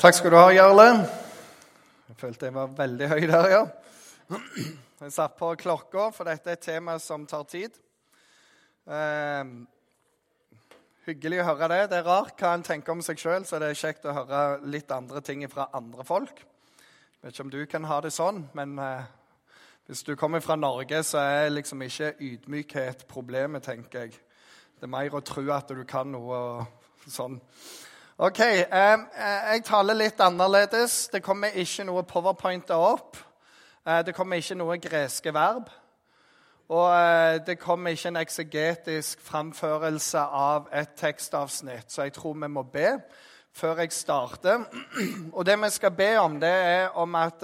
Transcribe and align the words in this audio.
Takk 0.00 0.14
skal 0.16 0.32
du 0.32 0.36
ha, 0.38 0.46
Jarle. 0.48 0.84
Jeg 2.08 2.14
følte 2.16 2.46
jeg 2.46 2.54
var 2.54 2.70
veldig 2.72 3.08
høy 3.10 3.26
der, 3.28 3.48
ja. 3.52 3.58
Jeg 5.02 5.10
satt 5.12 5.34
på 5.36 5.50
klokka, 5.60 6.06
for 6.16 6.24
dette 6.24 6.48
er 6.48 6.56
et 6.56 6.62
tema 6.64 6.94
som 7.04 7.26
tar 7.28 7.42
tid. 7.50 7.74
Eh, 8.88 9.50
hyggelig 11.04 11.42
å 11.42 11.44
høre 11.50 11.68
det. 11.74 11.82
Det 11.90 11.98
er 11.98 12.08
rart 12.08 12.40
hva 12.40 12.54
en 12.56 12.64
tenker 12.64 12.94
om 12.94 13.02
seg 13.04 13.20
sjøl, 13.20 13.44
så 13.44 13.60
det 13.60 13.68
er 13.74 13.80
kjekt 13.82 14.08
å 14.08 14.14
høre 14.22 14.40
litt 14.72 14.88
andre 14.96 15.20
ting 15.20 15.44
fra 15.52 15.68
andre 15.76 16.08
folk. 16.08 16.40
Jeg 16.40 17.20
vet 17.20 17.36
ikke 17.36 17.46
om 17.50 17.52
du 17.52 17.60
kan 17.74 17.90
ha 17.92 18.00
det 18.00 18.14
sånn, 18.16 18.40
men 18.56 18.80
eh, 18.80 19.12
hvis 19.90 20.06
du 20.08 20.14
kommer 20.16 20.40
fra 20.40 20.56
Norge, 20.56 21.02
så 21.04 21.20
er 21.26 21.52
liksom 21.52 21.84
ikke 21.84 22.14
ydmykhet 22.16 23.04
problemet, 23.12 23.68
tenker 23.68 24.08
jeg. 24.08 24.16
Det 24.80 24.88
er 24.88 24.96
mer 24.96 25.20
å 25.20 25.20
tro 25.20 25.44
at 25.52 25.76
du 25.76 25.84
kan 25.84 26.08
noe 26.16 26.42
og 26.56 26.90
sånn. 27.04 27.36
Ok, 28.22 28.38
eh, 28.38 28.98
Jeg 29.52 29.62
taler 29.64 29.94
litt 29.94 30.18
annerledes. 30.20 31.08
Det 31.08 31.22
kommer 31.24 31.54
ikke 31.56 31.86
noe 31.88 32.02
powerpointer 32.04 32.76
opp. 32.76 33.16
Eh, 33.86 34.02
det 34.04 34.12
kommer 34.14 34.36
ikke 34.36 34.58
noe 34.60 34.76
greske 34.76 35.32
verb. 35.32 35.70
Og 36.68 36.90
eh, 36.92 37.38
det 37.46 37.56
kommer 37.58 37.96
ikke 37.96 38.08
en 38.08 38.20
eksegetisk 38.20 39.22
framførelse 39.24 40.20
av 40.20 40.68
et 40.68 40.92
tekstavsnitt. 41.00 41.88
Så 41.88 42.02
jeg 42.02 42.12
tror 42.12 42.36
vi 42.36 42.48
må 42.52 42.62
be 42.62 42.98
før 43.56 43.80
jeg 43.80 43.92
starter. 43.92 44.68
Og 45.36 45.46
det 45.46 45.56
vi 45.62 45.70
skal 45.70 45.96
be 45.96 46.10
om, 46.20 46.36
det 46.40 46.52
er 46.52 46.88
om 47.00 47.14
at 47.14 47.40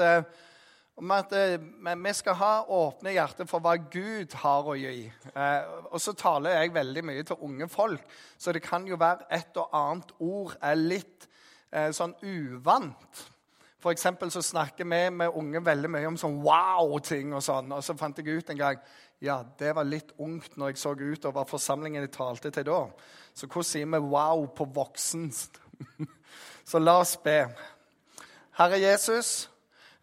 om 0.96 1.12
at 1.12 1.32
eh, 1.36 1.60
vi 1.60 2.12
skal 2.16 2.36
ha 2.41 2.52
åpne 2.73 3.12
hjerter 3.12 3.48
for 3.48 3.60
hva 3.64 3.74
Gud 3.77 4.32
har 4.41 4.68
å 4.68 4.77
gi. 4.78 5.04
Eh, 5.34 5.73
og 5.91 6.00
så 6.00 6.14
taler 6.16 6.56
jeg 6.56 6.74
veldig 6.77 7.04
mye 7.04 7.24
til 7.27 7.42
unge 7.45 7.68
folk, 7.68 8.04
så 8.38 8.54
det 8.56 8.64
kan 8.64 8.87
jo 8.88 8.96
være 9.01 9.28
et 9.37 9.56
og 9.60 9.74
annet 9.77 10.14
ord 10.24 10.54
er 10.64 10.78
litt 10.80 11.27
eh, 11.70 11.90
sånn 11.92 12.16
uvant. 12.24 13.24
For 13.82 13.92
eksempel 13.92 14.32
så 14.32 14.40
snakker 14.42 14.88
vi 14.88 15.02
med 15.14 15.37
unge 15.37 15.60
veldig 15.62 15.90
mye 15.93 16.09
om 16.09 16.16
sånn 16.18 16.40
wow-ting 16.43 17.34
og 17.37 17.45
sånn. 17.45 17.68
Og 17.76 17.84
så 17.84 17.95
fant 17.95 18.16
jeg 18.18 18.40
ut 18.40 18.49
en 18.51 18.59
gang 18.59 18.80
ja, 19.23 19.37
det 19.60 19.71
var 19.76 19.87
litt 19.88 20.10
ungt 20.21 20.56
når 20.60 20.73
jeg 20.73 20.80
så 20.80 20.93
ut 20.96 21.28
over 21.28 21.46
forsamlingen 21.49 22.04
jeg 22.04 22.12
talte 22.16 22.51
til 22.52 22.66
da. 22.68 22.80
Så 23.37 23.46
hvordan 23.46 23.68
sier 23.68 23.93
vi 23.93 24.01
wow 24.12 24.46
på 24.56 24.66
voksen? 24.76 25.28
så 26.71 26.80
la 26.80 26.99
oss 27.04 27.15
be. 27.21 27.38
Herre 28.56 28.80
Jesus. 28.80 29.46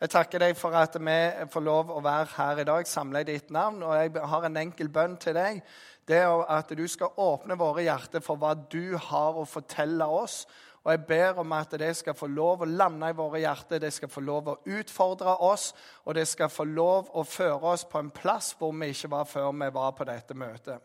Jeg 0.03 0.11
takker 0.11 0.41
deg 0.43 0.57
for 0.59 0.75
at 0.75 0.97
vi 0.99 1.13
får 1.47 1.63
lov 1.63 1.91
å 1.95 2.01
være 2.03 2.33
her 2.35 2.59
i 2.59 2.65
dag, 2.67 2.87
samla 2.91 3.21
i 3.23 3.27
ditt 3.29 3.53
navn. 3.55 3.77
Og 3.87 3.93
jeg 3.95 4.25
har 4.27 4.43
en 4.43 4.59
enkel 4.59 4.89
bønn 4.91 5.13
til 5.15 5.37
deg. 5.37 5.61
Det 6.03 6.17
er 6.19 6.41
at 6.51 6.73
du 6.75 6.81
skal 6.91 7.15
åpne 7.23 7.55
våre 7.55 7.85
hjerter 7.85 8.19
for 8.19 8.35
hva 8.35 8.51
du 8.51 8.97
har 8.99 9.39
å 9.39 9.45
fortelle 9.47 10.03
oss. 10.03 10.41
Og 10.83 10.91
jeg 10.91 11.05
ber 11.07 11.39
om 11.39 11.55
at 11.55 11.77
det 11.79 11.93
skal 11.95 12.17
få 12.19 12.27
lov 12.27 12.65
å 12.65 12.67
lande 12.67 13.13
i 13.13 13.15
våre 13.15 13.39
hjerter, 13.45 13.79
det 13.79 13.93
skal 13.95 14.11
få 14.11 14.25
lov 14.27 14.51
å 14.51 14.57
utfordre 14.75 15.37
oss, 15.47 15.69
og 16.03 16.19
det 16.19 16.27
skal 16.27 16.51
få 16.51 16.67
lov 16.67 17.13
å 17.15 17.23
føre 17.23 17.71
oss 17.71 17.87
på 17.87 18.03
en 18.03 18.11
plass 18.11 18.51
hvor 18.59 18.75
vi 18.75 18.91
ikke 18.91 19.13
var 19.15 19.29
før 19.31 19.53
vi 19.55 19.71
var 19.71 19.95
på 19.95 20.09
dette 20.11 20.35
møtet. 20.35 20.83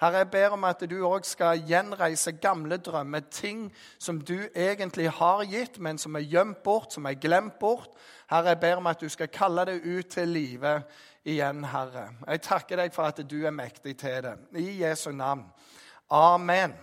Herre, 0.00 0.16
jeg 0.16 0.30
ber 0.30 0.48
om 0.56 0.64
at 0.64 0.82
du 0.90 0.96
òg 1.06 1.26
skal 1.26 1.62
gjenreise 1.68 2.32
gamle 2.42 2.76
drømmer, 2.76 3.20
ting 3.30 3.68
som 3.98 4.18
du 4.20 4.48
egentlig 4.54 5.10
har 5.10 5.44
gitt, 5.44 5.78
men 5.78 5.98
som 5.98 6.16
er 6.16 6.26
gjemt 6.26 6.62
bort, 6.62 6.92
som 6.92 7.06
er 7.06 7.14
glemt 7.14 7.58
bort. 7.58 7.90
Herre, 8.30 8.48
jeg 8.48 8.60
ber 8.60 8.76
om 8.76 8.86
at 8.90 9.00
du 9.00 9.08
skal 9.08 9.28
kalle 9.28 9.64
det 9.68 9.80
ut 9.84 10.06
til 10.10 10.28
live 10.28 10.80
igjen, 11.24 11.64
Herre. 11.64 12.08
Jeg 12.26 12.42
takker 12.42 12.76
deg 12.82 12.92
for 12.92 13.06
at 13.06 13.22
du 13.30 13.44
er 13.46 13.54
mektig 13.54 13.96
til 14.00 14.22
det. 14.26 14.34
I 14.58 14.82
Jesu 14.82 15.12
navn. 15.12 15.46
Amen. 16.10 16.74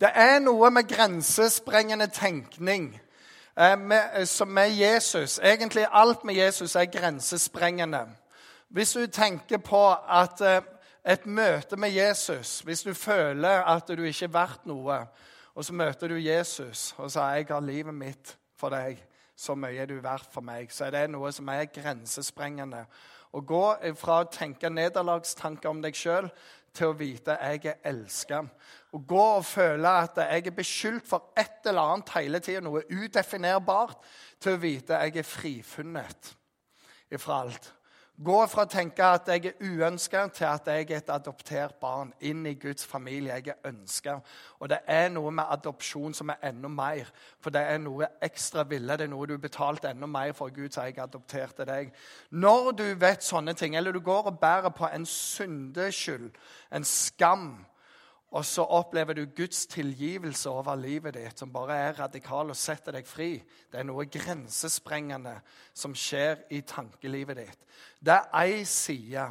Det 0.00 0.10
er 0.14 0.38
noe 0.44 0.70
med 0.70 0.88
grensesprengende 0.88 2.06
tenkning 2.12 2.90
eh, 3.58 3.78
med, 3.78 4.26
som 4.26 4.48
med 4.48 4.70
Jesus. 4.76 5.38
Egentlig 5.42 5.86
alt 5.90 6.24
med 6.24 6.34
Jesus 6.34 6.76
er 6.76 6.84
grensesprengende. 6.84 8.06
Hvis 8.68 8.92
du 8.92 9.06
tenker 9.06 9.58
på 9.58 9.82
at 10.08 10.40
eh, 10.40 10.62
et 11.06 11.26
møte 11.26 11.76
med 11.78 11.94
Jesus, 11.94 12.60
hvis 12.66 12.82
du 12.82 12.94
føler 12.94 13.62
at 13.62 13.88
du 13.88 14.02
ikke 14.02 14.26
er 14.26 14.32
verdt 14.34 14.66
noe, 14.66 14.98
og 15.54 15.64
så 15.64 15.72
møter 15.72 16.10
du 16.10 16.16
Jesus 16.18 16.94
og 16.98 17.10
sier 17.10 17.36
'Jeg 17.36 17.46
har 17.48 17.60
livet 17.60 17.94
mitt 17.94 18.36
for 18.56 18.68
deg', 18.70 18.98
så 19.36 19.54
mye 19.54 19.78
er 19.78 19.86
du 19.86 20.00
verdt 20.00 20.32
for 20.32 20.40
meg, 20.40 20.72
så 20.72 20.84
er 20.84 20.90
det 20.90 21.10
noe 21.10 21.32
som 21.32 21.48
er 21.48 21.64
grensesprengende. 21.64 22.86
Å 23.32 23.40
gå 23.40 23.94
fra 23.94 24.20
å 24.20 24.30
tenke 24.32 24.70
nederlagstanker 24.70 25.68
om 25.68 25.82
deg 25.82 25.94
sjøl 25.94 26.30
til 26.72 26.86
å 26.86 26.96
vite 26.96 27.36
at 27.36 27.64
jeg 27.64 27.72
er 27.72 27.90
elska. 27.90 28.42
Å 28.92 28.98
gå 28.98 29.24
og 29.36 29.44
føle 29.44 29.88
at 29.88 30.16
jeg 30.16 30.46
er 30.46 30.56
beskyldt 30.56 31.08
for 31.08 31.32
et 31.36 31.66
eller 31.66 31.82
annet 31.82 32.08
hele 32.16 32.40
tida, 32.40 32.60
noe 32.60 32.82
udefinerbart, 32.90 33.98
til 34.40 34.56
å 34.56 34.60
vite 34.62 34.96
at 34.96 35.04
jeg 35.04 35.18
er 35.18 35.22
frifunnet 35.22 36.36
ifra 37.10 37.42
alt. 37.44 37.75
Gå 38.16 38.36
fra 38.48 38.62
å 38.64 38.68
tenke 38.72 39.04
at 39.04 39.26
jeg 39.28 39.50
er 39.50 39.58
uønska, 39.60 40.22
til 40.32 40.46
at 40.48 40.68
jeg 40.72 40.86
er 40.86 41.02
et 41.02 41.10
adoptert 41.12 41.74
barn 41.80 42.14
inn 42.24 42.46
i 42.48 42.54
Guds 42.56 42.86
familie. 42.88 43.34
Jeg 43.36 43.52
er 43.52 43.68
ønska. 43.68 44.14
Og 44.56 44.70
det 44.72 44.78
er 44.88 45.10
noe 45.12 45.34
med 45.36 45.44
adopsjon 45.52 46.16
som 46.16 46.32
er 46.32 46.46
enda 46.48 46.70
mer. 46.72 47.10
For 47.44 47.52
det 47.52 47.60
er 47.60 47.82
noe 47.84 48.08
ekstra 48.24 48.64
ville. 48.70 48.96
Det 48.96 49.04
er 49.04 49.12
noe 49.12 49.28
du 49.28 49.36
betalte 49.36 49.92
enda 49.92 50.08
mer 50.08 50.32
for 50.32 50.48
Gud, 50.48 50.70
så 50.72 50.86
jeg 50.88 50.96
adopterte 51.04 51.68
deg. 51.68 51.92
Når 52.30 52.72
du 52.80 52.86
vet 52.96 53.26
sånne 53.26 53.52
ting, 53.52 53.76
eller 53.76 53.92
du 53.92 54.00
går 54.00 54.32
og 54.32 54.40
bærer 54.40 54.72
på 54.72 54.88
en 54.88 55.04
syndeskyld, 55.06 56.30
en 56.72 56.88
skam 56.88 57.50
og 58.30 58.44
så 58.44 58.64
opplever 58.64 59.14
du 59.14 59.24
Guds 59.36 59.66
tilgivelse 59.70 60.50
over 60.50 60.74
livet 60.74 61.14
ditt, 61.14 61.38
som 61.38 61.52
bare 61.52 61.76
er 61.78 61.98
radikal 62.00 62.50
og 62.50 62.58
setter 62.58 62.98
deg 62.98 63.06
fri. 63.06 63.36
Det 63.70 63.80
er 63.80 63.86
noe 63.86 64.08
grensesprengende 64.10 65.36
som 65.74 65.94
skjer 65.94 66.42
i 66.50 66.60
tankelivet 66.66 67.38
ditt. 67.38 67.62
Det 68.02 68.16
er 68.16 68.28
ei 68.42 68.64
side 68.66 69.28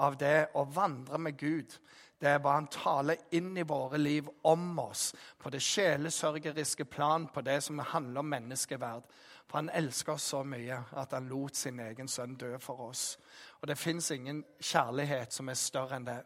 av 0.00 0.16
det 0.18 0.48
å 0.56 0.64
vandre 0.64 1.20
med 1.20 1.36
Gud. 1.38 1.76
Det 2.18 2.32
er 2.32 2.40
hva 2.42 2.56
han 2.56 2.70
taler 2.72 3.20
inn 3.36 3.52
i 3.60 3.66
våre 3.68 4.00
liv 4.00 4.26
om 4.48 4.72
oss, 4.80 5.12
på 5.38 5.52
det 5.54 5.60
sjelesørgeriske 5.62 6.88
plan, 6.88 7.28
på 7.28 7.44
det 7.46 7.60
som 7.62 7.78
handler 7.78 8.24
om 8.24 8.32
menneskeverd. 8.32 9.04
For 9.46 9.60
han 9.60 9.70
elsker 9.76 10.16
oss 10.16 10.32
så 10.32 10.42
mye 10.44 10.82
at 10.98 11.12
han 11.14 11.28
lot 11.30 11.56
sin 11.56 11.78
egen 11.80 12.08
sønn 12.08 12.34
dø 12.40 12.56
for 12.60 12.88
oss. 12.88 13.18
Og 13.60 13.68
det 13.68 13.78
fins 13.78 14.10
ingen 14.10 14.42
kjærlighet 14.58 15.36
som 15.36 15.48
er 15.48 15.60
større 15.60 16.00
enn 16.00 16.08
det. 16.08 16.22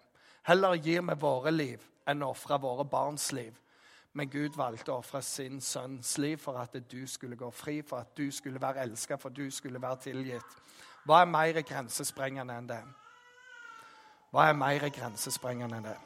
Heller 0.49 0.79
gir 0.79 1.05
vi 1.07 1.19
våre 1.21 1.53
liv 1.55 1.92
enn 2.07 2.23
å 2.23 2.33
ofre 2.33 2.59
våre 2.61 2.85
barns 2.85 3.31
liv. 3.33 3.53
Men 4.13 4.29
Gud 4.29 4.57
valgte 4.57 4.93
å 4.93 4.99
ofre 5.01 5.23
sin 5.25 5.61
sønns 5.61 6.19
liv 6.21 6.37
for 6.37 6.59
at 6.61 6.77
du 6.91 7.07
skulle 7.09 7.37
gå 7.37 7.49
fri, 7.51 7.81
for 7.83 8.05
at 8.05 8.17
du 8.17 8.31
skulle 8.31 8.61
være 8.61 8.85
elsket, 8.85 9.21
for 9.21 9.31
at 9.31 9.37
du 9.37 9.51
skulle 9.51 9.81
være 9.83 10.03
tilgitt. 10.09 10.59
Hva 11.09 11.23
er 11.23 11.31
mer 11.33 11.61
grensesprengende 11.65 12.57
enn 12.61 12.69
det? 12.69 12.83
Hva 14.33 14.49
er 14.49 14.57
mer 14.57 14.89
grensesprengende 14.93 15.81
enn 15.81 15.89
det? 15.89 15.99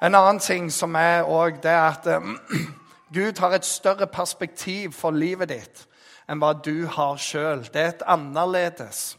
En 0.00 0.14
annen 0.14 0.38
ting 0.40 0.70
som 0.72 0.94
er 0.96 1.26
òg, 1.28 1.58
det 1.62 1.70
er 1.70 1.82
at 1.90 2.06
um, 2.16 2.38
Gud 3.16 3.38
har 3.38 3.52
et 3.52 3.66
større 3.66 4.06
perspektiv 4.06 4.94
for 4.96 5.10
livet 5.10 5.50
ditt 5.50 5.86
enn 6.30 6.38
hva 6.40 6.54
du 6.54 6.86
har 6.86 7.18
sjøl. 7.18 7.66
Det 7.74 7.82
er 7.82 7.90
et 7.90 8.06
annerledes. 8.06 9.18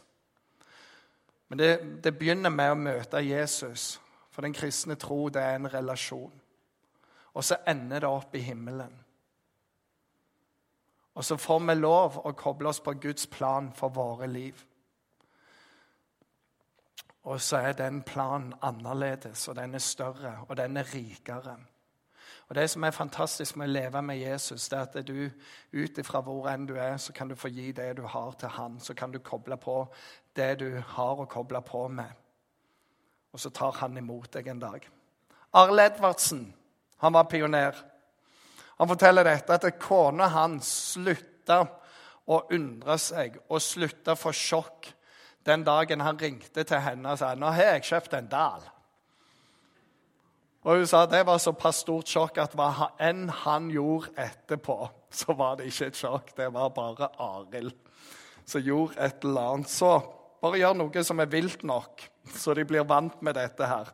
Men 1.48 1.58
det, 1.60 1.72
det 2.04 2.14
begynner 2.16 2.50
med 2.50 2.72
å 2.72 2.78
møte 2.80 3.20
Jesus. 3.20 4.00
For 4.32 4.42
den 4.42 4.56
kristne 4.56 4.96
tro, 4.96 5.28
det 5.28 5.42
er 5.42 5.58
en 5.58 5.72
relasjon. 5.72 6.32
Og 7.32 7.44
så 7.44 7.60
ender 7.68 8.00
det 8.00 8.08
opp 8.08 8.34
i 8.34 8.44
himmelen. 8.44 8.92
Og 11.14 11.24
så 11.24 11.36
får 11.36 11.60
vi 11.68 11.74
lov 11.76 12.20
å 12.24 12.32
koble 12.32 12.70
oss 12.72 12.80
på 12.80 12.94
Guds 13.00 13.26
plan 13.28 13.68
for 13.76 13.92
våre 13.92 14.26
liv. 14.26 14.64
Og 17.22 17.40
så 17.40 17.56
er 17.56 17.76
den 17.78 18.00
planen 18.02 18.54
annerledes, 18.62 19.44
og 19.48 19.56
den 19.56 19.74
er 19.74 19.84
større, 19.84 20.38
og 20.48 20.56
den 20.56 20.76
er 20.76 20.88
rikere. 20.94 21.56
Og 22.48 22.54
Det 22.54 22.70
som 22.70 22.84
er 22.84 22.90
fantastisk 22.90 23.56
med 23.56 23.68
å 23.68 23.72
leve 23.72 24.02
med 24.02 24.18
Jesus, 24.18 24.68
det 24.68 24.78
er 24.78 24.82
at 24.82 25.06
du 25.06 25.30
ut 25.72 25.98
ifra 25.98 26.20
hvor 26.20 26.48
enn 26.50 26.66
du 26.66 26.74
er, 26.74 26.96
så 26.96 27.12
kan 27.12 27.28
du 27.28 27.34
få 27.34 27.48
gi 27.48 27.70
det 27.72 27.96
du 27.96 28.02
har, 28.02 28.32
til 28.32 28.48
han. 28.48 28.80
Så 28.80 28.94
kan 28.94 29.12
du 29.12 29.18
koble 29.18 29.56
på 29.56 29.86
det 30.36 30.58
du 30.60 30.82
har 30.96 31.20
å 31.20 31.28
koble 31.30 31.62
på 31.62 31.86
med. 31.88 32.21
Og 33.32 33.40
så 33.40 33.50
tar 33.50 33.78
han 33.80 33.96
imot 33.96 34.32
deg 34.32 34.50
en 34.52 34.60
dag. 34.60 34.84
Arle 35.56 35.86
Edvardsen 35.88 36.44
han 37.02 37.12
var 37.12 37.24
pioner. 37.24 37.76
Han 38.78 38.88
forteller 38.88 39.26
dette 39.26 39.56
at 39.56 39.78
kona 39.82 40.28
hans 40.32 40.68
slutta 40.92 41.64
å 42.30 42.38
undre 42.54 42.96
seg 43.00 43.40
og 43.48 43.62
slutta 43.62 44.14
å 44.14 44.20
få 44.20 44.32
sjokk 44.36 44.92
den 45.42 45.64
dagen 45.66 46.04
han 46.04 46.20
ringte 46.20 46.62
til 46.62 46.78
henne 46.84 47.14
og 47.14 47.18
sa 47.18 47.32
nå 47.34 47.50
har 47.50 47.74
jeg 47.74 47.88
kjøpt 47.90 48.14
en 48.14 48.30
dal. 48.30 48.62
Og 50.62 50.78
Hun 50.78 50.86
sa 50.86 51.06
det 51.10 51.24
var 51.26 51.42
såpass 51.42 51.82
stort 51.82 52.06
sjokk 52.06 52.38
at 52.38 52.54
hva 52.54 52.92
enn 53.02 53.26
han 53.42 53.66
gjorde 53.74 54.12
etterpå, 54.22 54.76
så 55.10 55.34
var 55.34 55.58
det 55.58 55.72
ikke 55.72 55.90
et 55.90 55.98
sjokk. 55.98 56.30
Det 56.36 56.46
var 56.54 56.70
bare 56.76 57.10
Arild 57.18 57.74
som 58.46 58.62
gjorde 58.62 59.00
et 59.02 59.24
eller 59.26 59.56
annet. 59.56 59.70
Så 59.70 59.96
bare 60.42 60.58
gjør 60.58 60.76
noe 60.78 61.04
som 61.06 61.22
er 61.22 61.30
vilt 61.30 61.62
nok, 61.62 62.02
så 62.34 62.54
de 62.58 62.66
blir 62.66 62.86
vant 62.88 63.20
med 63.22 63.38
dette 63.38 63.66
her. 63.66 63.92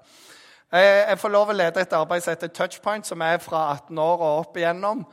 Jeg 0.68 1.16
får 1.20 1.32
lov 1.32 1.48
å 1.48 1.56
lede 1.56 1.80
et 1.80 1.96
arbeid 1.96 2.24
som 2.24 2.34
heter 2.34 2.50
Touchpoint, 2.52 3.06
som 3.08 3.22
er 3.24 3.40
fra 3.40 3.70
18 3.72 4.00
år 4.04 4.16
og 4.20 4.40
opp 4.42 4.56
igjennom. 4.60 5.06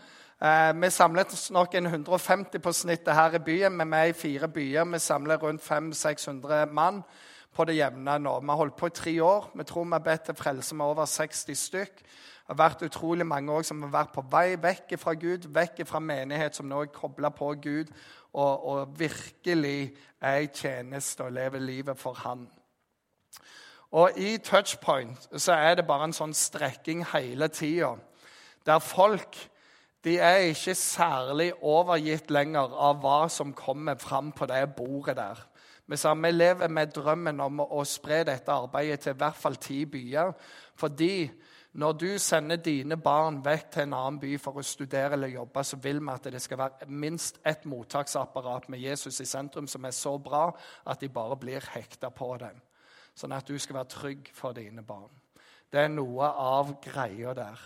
Eh, 0.44 0.74
vi 0.76 0.90
samlet 0.92 1.32
nok 1.56 1.76
en 1.76 1.86
150 1.86 2.60
på 2.60 2.74
snittet 2.76 3.16
her 3.16 3.38
i 3.38 3.40
byen. 3.40 3.78
Vi 3.80 3.98
er 3.98 4.12
i 4.12 4.14
fire 4.14 4.50
byer. 4.52 4.84
Vi 4.92 5.00
samler 5.00 5.40
rundt 5.40 5.64
500-600 5.64 6.66
mann 6.72 7.04
på 7.56 7.66
det 7.66 7.78
jevne 7.78 8.18
nå. 8.20 8.40
Vi 8.42 8.52
har 8.52 8.60
holdt 8.60 8.76
på 8.76 8.90
i 8.92 8.96
tre 8.96 9.14
år. 9.24 9.50
Vi 9.56 9.64
tror 9.64 9.86
vi 9.86 9.96
har 9.96 10.04
bedt 10.04 10.26
til 10.28 10.36
frelse 10.36 10.76
med 10.76 10.86
over 10.86 11.06
60 11.06 11.56
stykk. 11.56 12.04
Det 12.46 12.54
har 12.54 12.70
vært 12.70 12.84
utrolig 12.86 13.26
mange 13.26 13.50
også 13.52 13.72
som 13.74 13.80
har 13.82 13.94
vært 13.96 14.12
på 14.14 14.22
vei 14.30 14.52
vekk 14.62 14.92
fra 15.02 15.16
Gud, 15.18 15.48
vekk 15.50 15.80
fra 15.90 15.98
menighet, 16.00 16.54
som 16.54 16.68
nå 16.70 16.84
er 16.84 16.92
kobla 16.94 17.32
på 17.34 17.48
Gud 17.58 17.90
og, 18.34 18.68
og, 18.68 19.00
virkelig 19.00 19.96
er 20.22 20.44
i 20.44 20.52
tjeneste 20.54 21.26
og 21.26 21.34
lever 21.34 21.60
livet 21.60 21.98
for 21.98 22.14
Han. 22.22 22.46
Og 23.98 24.20
I 24.22 24.38
Touchpoint 24.38 25.26
så 25.42 25.58
er 25.58 25.80
det 25.80 25.88
bare 25.88 26.06
en 26.06 26.14
sånn 26.14 26.38
strekking 26.38 27.02
hele 27.16 27.50
tida, 27.50 27.96
der 28.66 28.80
folk 28.84 29.40
de 30.06 30.20
er 30.22 30.52
ikke 30.52 30.76
særlig 30.78 31.50
overgitt 31.66 32.30
lenger 32.30 32.78
av 32.78 33.02
hva 33.02 33.26
som 33.32 33.56
kommer 33.58 33.98
fram 33.98 34.30
på 34.38 34.46
det 34.46 34.62
bordet 34.78 35.18
der. 35.18 35.40
Vi 35.90 35.98
sa 35.98 36.14
vi 36.14 36.30
lever 36.32 36.70
med 36.70 36.94
drømmen 36.94 37.42
om 37.42 37.64
å 37.66 37.82
spre 37.90 38.24
dette 38.26 38.54
arbeidet 38.54 39.02
til 39.02 39.16
i 39.16 39.18
hvert 39.18 39.38
fall 39.38 39.58
ti 39.62 39.80
byer. 39.90 40.34
Fordi 40.78 41.26
når 41.76 41.92
du 42.00 42.08
sender 42.24 42.56
dine 42.64 42.96
barn 42.96 43.42
vekk 43.44 43.66
til 43.74 43.84
en 43.84 43.96
annen 43.98 44.20
by 44.22 44.38
for 44.40 44.56
å 44.56 44.64
studere 44.64 45.18
eller 45.18 45.34
jobbe, 45.34 45.64
så 45.64 45.76
vil 45.84 46.00
vi 46.00 46.14
at 46.14 46.30
det 46.32 46.40
skal 46.40 46.62
være 46.62 46.88
minst 46.88 47.42
ett 47.44 47.66
mottaksapparat 47.68 48.70
med 48.72 48.80
Jesus 48.80 49.20
i 49.20 49.28
sentrum 49.28 49.68
som 49.68 49.84
er 49.84 49.92
så 49.96 50.14
bra 50.18 50.46
at 50.88 51.04
de 51.04 51.10
bare 51.12 51.36
blir 51.36 51.68
hekta 51.74 52.14
på 52.16 52.30
dem. 52.40 52.62
Sånn 53.16 53.36
at 53.36 53.48
du 53.48 53.60
skal 53.60 53.82
være 53.82 53.92
trygg 53.92 54.32
for 54.36 54.56
dine 54.56 54.84
barn. 54.88 55.12
Det 55.72 55.84
er 55.84 55.92
noe 55.92 56.30
av 56.32 56.78
greia 56.84 57.36
der. 57.36 57.60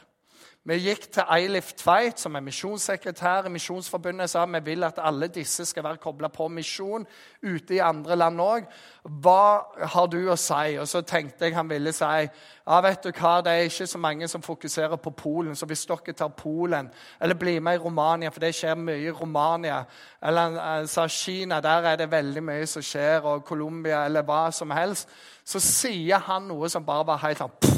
Vi 0.69 0.75
gikk 0.77 1.07
til 1.09 1.25
Eilif 1.33 1.71
Tveit, 1.73 2.19
som 2.21 2.35
er 2.37 2.43
misjonssekretær 2.45 3.47
i 3.47 3.49
Misjonsforbundet, 3.49 4.27
og 4.27 4.29
sa 4.29 4.43
vi 4.45 4.59
vil 4.67 4.83
at 4.85 4.99
alle 5.01 5.25
disse 5.33 5.63
skal 5.65 5.81
være 5.83 5.97
kobla 5.97 6.27
på 6.29 6.45
misjon 6.53 7.07
ute 7.41 7.73
i 7.73 7.79
andre 7.81 8.15
land 8.15 8.43
òg. 8.43 8.67
Hva 9.01 9.63
har 9.95 10.11
du 10.13 10.19
å 10.29 10.35
si? 10.37 10.75
Og 10.77 10.85
så 10.91 11.01
tenkte 11.01 11.47
jeg 11.47 11.55
han 11.57 11.71
ville 11.71 11.93
si 11.95 12.05
ja, 12.05 12.81
vet 12.85 13.01
du 13.01 13.09
hva, 13.09 13.31
det 13.41 13.55
er 13.55 13.71
ikke 13.71 13.87
så 13.89 13.97
mange 14.03 14.29
som 14.29 14.45
fokuserer 14.45 15.01
på 15.01 15.15
Polen, 15.17 15.55
så 15.57 15.65
hvis 15.65 15.87
dere 15.89 16.13
tar 16.13 16.29
Polen, 16.37 16.91
eller 17.17 17.41
blir 17.41 17.65
med 17.65 17.79
i 17.79 17.81
Romania, 17.87 18.29
for 18.29 18.45
det 18.45 18.53
skjer 18.53 18.77
mye 18.77 19.07
i 19.07 19.15
Romania, 19.23 19.81
eller 20.21 20.59
han 20.59 20.87
sa 20.87 21.07
Kina, 21.07 21.63
der 21.65 21.89
er 21.95 21.97
det 21.97 22.11
veldig 22.11 22.45
mye 22.45 22.69
som 22.69 22.85
skjer, 22.85 23.25
og 23.25 23.41
Colombia, 23.47 24.03
eller 24.05 24.21
hva 24.21 24.51
som 24.53 24.69
helst, 24.77 25.09
så 25.41 25.57
sier 25.57 26.21
han 26.29 26.45
noe 26.53 26.69
som 26.69 26.85
bare 26.85 27.09
var 27.09 27.25
helt 27.25 27.41
sånn 27.41 27.75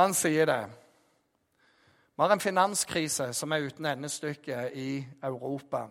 Han 0.00 0.14
sier 0.16 0.46
det. 0.50 0.79
Vi 2.20 2.22
har 2.22 2.32
en 2.32 2.40
finanskrise 2.40 3.30
som 3.32 3.52
er 3.56 3.62
uten 3.64 3.86
endestykke 3.88 4.56
i 4.76 5.06
Europa. 5.24 5.86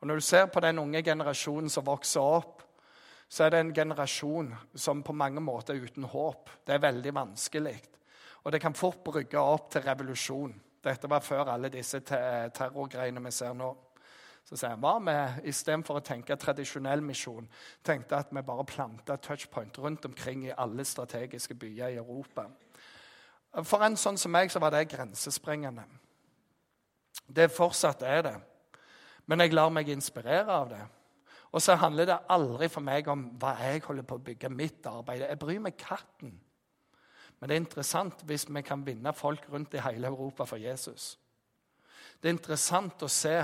Og 0.00 0.06
Når 0.06 0.14
du 0.14 0.20
ser 0.20 0.46
på 0.46 0.60
den 0.60 0.78
unge 0.78 1.02
generasjonen 1.02 1.70
som 1.70 1.86
vokser 1.86 2.20
opp, 2.20 2.62
så 3.28 3.44
er 3.44 3.50
det 3.50 3.60
en 3.60 3.74
generasjon 3.74 4.48
som 4.74 5.02
på 5.02 5.12
mange 5.12 5.40
måter 5.40 5.74
er 5.74 5.84
uten 5.84 6.02
håp. 6.02 6.50
Det 6.66 6.74
er 6.74 6.82
veldig 6.82 7.14
vanskelig. 7.14 7.82
Og 8.44 8.52
det 8.52 8.60
kan 8.60 8.74
fort 8.74 9.04
brygge 9.04 9.38
opp 9.38 9.70
til 9.70 9.82
revolusjon. 9.86 10.54
Dette 10.84 11.10
var 11.10 11.20
før 11.20 11.54
alle 11.54 11.70
disse 11.70 12.00
terrorgreiene 12.00 13.22
vi 13.22 13.30
ser 13.30 13.54
nå. 13.54 13.70
Så 14.44 14.58
sier 14.58 14.74
hva 14.82 14.98
med 14.98 15.46
istedenfor 15.46 16.00
å 16.00 16.02
tenke 16.02 16.36
tradisjonell 16.36 17.06
misjon, 17.06 17.46
tenkte 17.84 18.18
at 18.18 18.34
vi 18.34 18.42
bare 18.42 18.64
planta 18.64 19.16
touchpoint 19.16 19.78
rundt 19.78 20.10
omkring 20.10 20.42
i 20.48 20.56
alle 20.58 20.84
strategiske 20.84 21.54
byer 21.54 21.94
i 21.94 22.02
Europa. 22.02 22.50
For 23.60 23.84
en 23.84 23.98
sånn 24.00 24.16
som 24.16 24.32
meg 24.32 24.52
så 24.52 24.62
var 24.62 24.72
det 24.72 24.88
grensesprengende. 24.88 25.84
Det 27.28 27.50
fortsatt 27.52 28.02
er 28.08 28.22
det. 28.24 28.36
Men 29.28 29.44
jeg 29.44 29.52
lar 29.52 29.70
meg 29.72 29.90
inspirere 29.92 30.48
av 30.48 30.70
det. 30.72 30.80
Og 31.52 31.60
så 31.60 31.76
handler 31.76 32.08
det 32.08 32.22
aldri 32.32 32.68
for 32.72 32.84
meg 32.84 33.08
om 33.12 33.26
hva 33.40 33.52
jeg 33.60 33.82
holder 33.84 34.06
på 34.08 34.16
å 34.16 34.24
bygge 34.24 34.48
mitt 34.48 34.86
arbeid. 34.88 35.26
Jeg 35.26 35.40
bryr 35.40 35.60
meg 35.60 35.76
katten. 35.76 36.32
Men 37.38 37.50
det 37.50 37.54
er 37.56 37.60
interessant 37.60 38.24
hvis 38.24 38.46
vi 38.48 38.62
kan 38.64 38.86
vinne 38.86 39.12
folk 39.12 39.44
rundt 39.52 39.74
i 39.76 39.82
hele 39.84 40.08
Europa 40.08 40.46
for 40.48 40.62
Jesus. 40.62 41.18
Det 42.22 42.30
er 42.30 42.36
interessant 42.36 43.02
å 43.02 43.10
se 43.10 43.34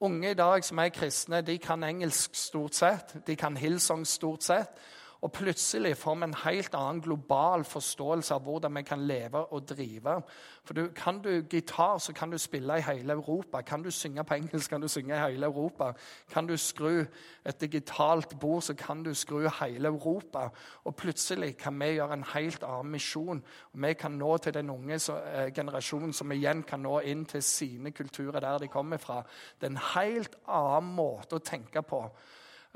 unge 0.00 0.32
i 0.32 0.38
dag 0.38 0.64
som 0.64 0.80
er 0.82 0.94
kristne. 0.94 1.42
De 1.44 1.58
kan 1.62 1.84
engelsk 1.84 2.34
stort 2.34 2.74
sett, 2.74 3.14
de 3.26 3.36
kan 3.36 3.56
Hillsong 3.56 4.06
stort 4.08 4.42
sett. 4.42 4.80
Og 5.24 5.32
plutselig 5.32 5.96
får 5.96 6.14
vi 6.14 6.26
en 6.28 6.34
helt 6.44 6.74
annen 6.76 7.00
global 7.02 7.64
forståelse 7.64 8.34
av 8.34 8.42
hvordan 8.44 8.76
vi 8.76 8.82
kan 8.86 9.06
leve 9.08 9.40
og 9.52 9.68
drive. 9.68 10.20
For 10.64 10.74
du, 10.74 10.88
Kan 10.94 11.22
du 11.22 11.42
gitar, 11.50 11.98
så 11.98 12.12
kan 12.12 12.30
du 12.30 12.38
spille 12.38 12.78
i 12.78 12.84
hele 12.84 13.12
Europa. 13.12 13.60
Kan 13.60 13.82
du 13.82 13.90
synge 13.90 14.24
på 14.24 14.34
engelsk, 14.34 14.70
kan 14.70 14.80
du 14.80 14.88
synge 14.88 15.14
i 15.14 15.30
hele 15.30 15.46
Europa. 15.46 15.92
Kan 16.30 16.46
du 16.46 16.56
skru 16.56 17.04
et 17.46 17.60
digitalt 17.60 18.38
bord, 18.38 18.62
så 18.62 18.74
kan 18.74 19.02
du 19.02 19.14
skru 19.14 19.48
hele 19.60 19.88
Europa. 19.88 20.48
Og 20.84 20.96
plutselig 20.96 21.56
kan 21.56 21.80
vi 21.80 21.86
gjøre 21.96 22.12
en 22.12 22.24
helt 22.34 22.62
annen 22.62 22.92
misjon. 22.92 23.44
Vi 23.72 23.92
kan 23.94 24.10
nå 24.12 24.36
til 24.36 24.54
den 24.54 24.70
unge 24.70 24.94
eh, 24.94 25.52
generasjonen, 25.54 26.12
som 26.12 26.32
igjen 26.32 26.62
kan 26.62 26.80
nå 26.80 27.00
inn 27.00 27.24
til 27.24 27.42
sine 27.42 27.90
kulturer 27.90 28.40
der 28.40 28.58
de 28.58 28.68
kommer 28.68 28.96
fra. 28.96 29.22
Det 29.60 29.66
er 29.66 29.70
en 29.70 29.86
helt 29.94 30.36
annen 30.46 30.94
måte 30.94 31.36
å 31.36 31.44
tenke 31.44 31.82
på. 31.82 32.04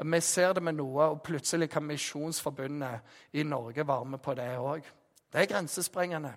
Vi 0.04 0.20
ser 0.20 0.52
det 0.52 0.62
med 0.62 0.78
noe, 0.78 1.10
og 1.12 1.22
plutselig 1.22 1.70
kan 1.70 1.84
Misjonsforbundet 1.84 3.00
i 3.32 3.42
Norge 3.42 3.86
være 3.86 4.04
med 4.04 4.18
på 4.18 4.34
det 4.34 4.48
òg. 4.56 4.86
Det 5.32 5.42
er 5.42 5.50
grensesprengende. 5.50 6.32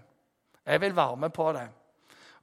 Jeg 0.66 0.82
vil 0.82 0.96
være 0.96 1.18
med 1.18 1.30
på 1.30 1.52
det. 1.54 1.68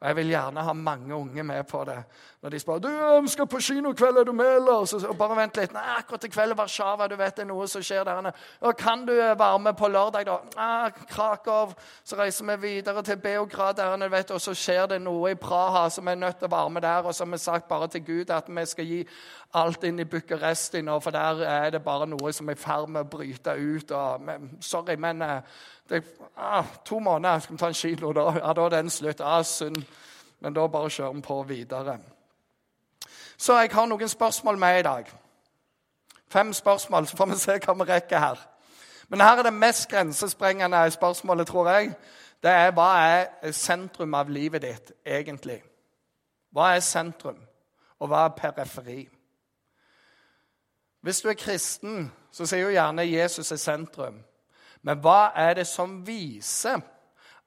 Og 0.01 0.09
jeg 0.09 0.17
vil 0.17 0.31
gjerne 0.33 0.63
ha 0.65 0.73
mange 0.73 1.15
unge 1.15 1.43
med 1.45 1.67
på 1.69 1.83
det. 1.85 1.99
Når 2.41 2.51
de 2.51 2.59
spør 2.59 2.79
du 2.79 2.89
vi 3.23 3.29
skal 3.29 3.47
på 3.47 3.59
kinokveld, 3.61 4.17
er 4.17 4.25
du 4.25 4.33
med, 4.33 4.55
eller? 4.57 4.85
Så, 4.89 4.97
og 5.07 5.19
bare 5.19 5.37
vent 5.37 5.59
litt. 5.61 5.75
Nei, 5.77 5.83
akkurat 5.99 6.25
i 6.25 6.31
kveld 6.33 6.55
i 6.55 6.57
Warszawa, 6.57 7.09
du 7.09 7.19
vet 7.21 7.37
det 7.37 7.45
er 7.45 7.49
noe 7.51 7.67
som 7.69 7.85
skjer 7.85 8.09
der. 8.09 8.31
Og 8.65 8.79
kan 8.81 9.05
du 9.05 9.13
eh, 9.13 9.35
være 9.39 9.59
med 9.61 9.77
på 9.77 9.91
lørdag, 9.93 10.25
da? 10.25 10.39
Ah, 10.57 10.89
Krakow. 11.11 11.75
Så 12.05 12.17
reiser 12.17 12.49
vi 12.49 12.57
videre 12.63 13.03
til 13.05 13.21
Beograd, 13.21 13.77
der, 13.77 14.09
vet, 14.09 14.33
og 14.33 14.41
så 14.41 14.55
skjer 14.57 14.87
det 14.95 15.03
noe 15.05 15.35
i 15.35 15.37
Praha 15.37 15.91
som 15.93 16.09
er 16.09 16.17
nødt 16.17 16.41
til 16.41 16.49
å 16.49 16.55
være 16.57 16.71
med 16.79 16.87
der. 16.89 17.05
Og 17.05 17.15
så 17.15 17.27
har 17.27 17.33
vi 17.35 17.43
sagt 17.45 17.69
bare 17.69 17.91
til 17.93 18.05
Gud 18.07 18.33
at 18.33 18.49
vi 18.49 18.67
skal 18.73 18.89
gi 18.89 19.03
alt 19.61 19.85
inn 19.85 20.01
i 20.01 20.09
Bucuresti 20.09 20.81
nå, 20.87 20.97
for 21.03 21.13
der 21.13 21.45
er 21.45 21.71
det 21.75 21.83
bare 21.85 22.09
noe 22.09 22.33
som 22.33 22.49
er 22.49 22.57
i 22.57 22.61
ferd 22.63 22.89
med 22.89 23.05
å 23.05 23.11
bryte 23.19 23.53
ut. 23.53 23.93
Og, 23.93 24.25
men, 24.25 24.49
sorry, 24.65 24.97
men 24.97 25.21
eh, 25.27 25.61
det, 25.91 26.05
ah, 26.37 26.65
To 26.85 26.99
måneder, 26.99 27.39
skal 27.39 27.53
vi 27.53 27.59
ta 27.59 27.67
en 27.67 27.75
kilo 27.75 28.13
da? 28.13 28.21
Ja, 28.39 28.53
da 28.53 28.65
er 28.65 28.69
den 28.69 28.91
slutt. 28.91 29.21
Ah, 29.21 29.43
synd. 29.43 29.83
Men 30.41 30.55
da 30.55 30.67
bare 30.67 30.91
kjører 30.91 31.13
vi 31.13 31.21
på 31.21 31.43
videre. 31.43 31.99
Så 33.37 33.59
jeg 33.59 33.71
har 33.73 33.87
noen 33.87 34.09
spørsmål 34.09 34.59
med 34.59 34.79
i 34.79 34.83
dag. 34.83 35.11
Fem 36.29 36.53
spørsmål, 36.53 37.07
så 37.07 37.17
får 37.17 37.27
vi 37.27 37.37
se 37.37 37.59
hva 37.59 37.75
vi 37.75 37.93
rekker 37.93 38.19
her. 38.19 38.47
Men 39.09 39.21
her 39.21 39.39
er 39.39 39.43
det 39.43 39.53
mest 39.53 39.89
grensesprengende 39.89 40.91
spørsmålet, 40.91 41.47
tror 41.47 41.69
jeg. 41.69 41.95
Det 42.43 42.51
er 42.51 42.71
hva 42.73 42.91
er 43.05 43.53
sentrum 43.53 44.15
av 44.15 44.31
livet 44.31 44.63
ditt 44.63 44.93
egentlig? 45.07 45.63
Hva 46.53 46.75
er 46.75 46.81
sentrum, 46.81 47.37
og 47.99 48.09
hva 48.09 48.25
er 48.25 48.37
periferi? 48.37 49.09
Hvis 51.01 51.21
du 51.21 51.29
er 51.29 51.35
kristen, 51.35 52.13
så 52.33 52.47
sier 52.47 52.63
jo 52.63 52.75
gjerne 52.75 53.09
Jesus 53.09 53.53
er 53.53 53.57
sentrum. 53.57 54.23
Men 54.83 55.01
hva 55.03 55.33
er 55.37 55.59
det 55.61 55.67
som 55.69 56.01
viser 56.07 56.81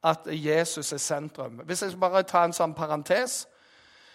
at 0.03 0.27
Jesus 0.27 0.93
er 0.93 1.01
sentrum? 1.01 1.63
Hvis 1.65 1.81
jeg 1.81 1.97
bare 1.99 2.23
ta 2.27 2.43
en 2.45 2.53
sånn 2.53 2.75
parentes 2.77 3.43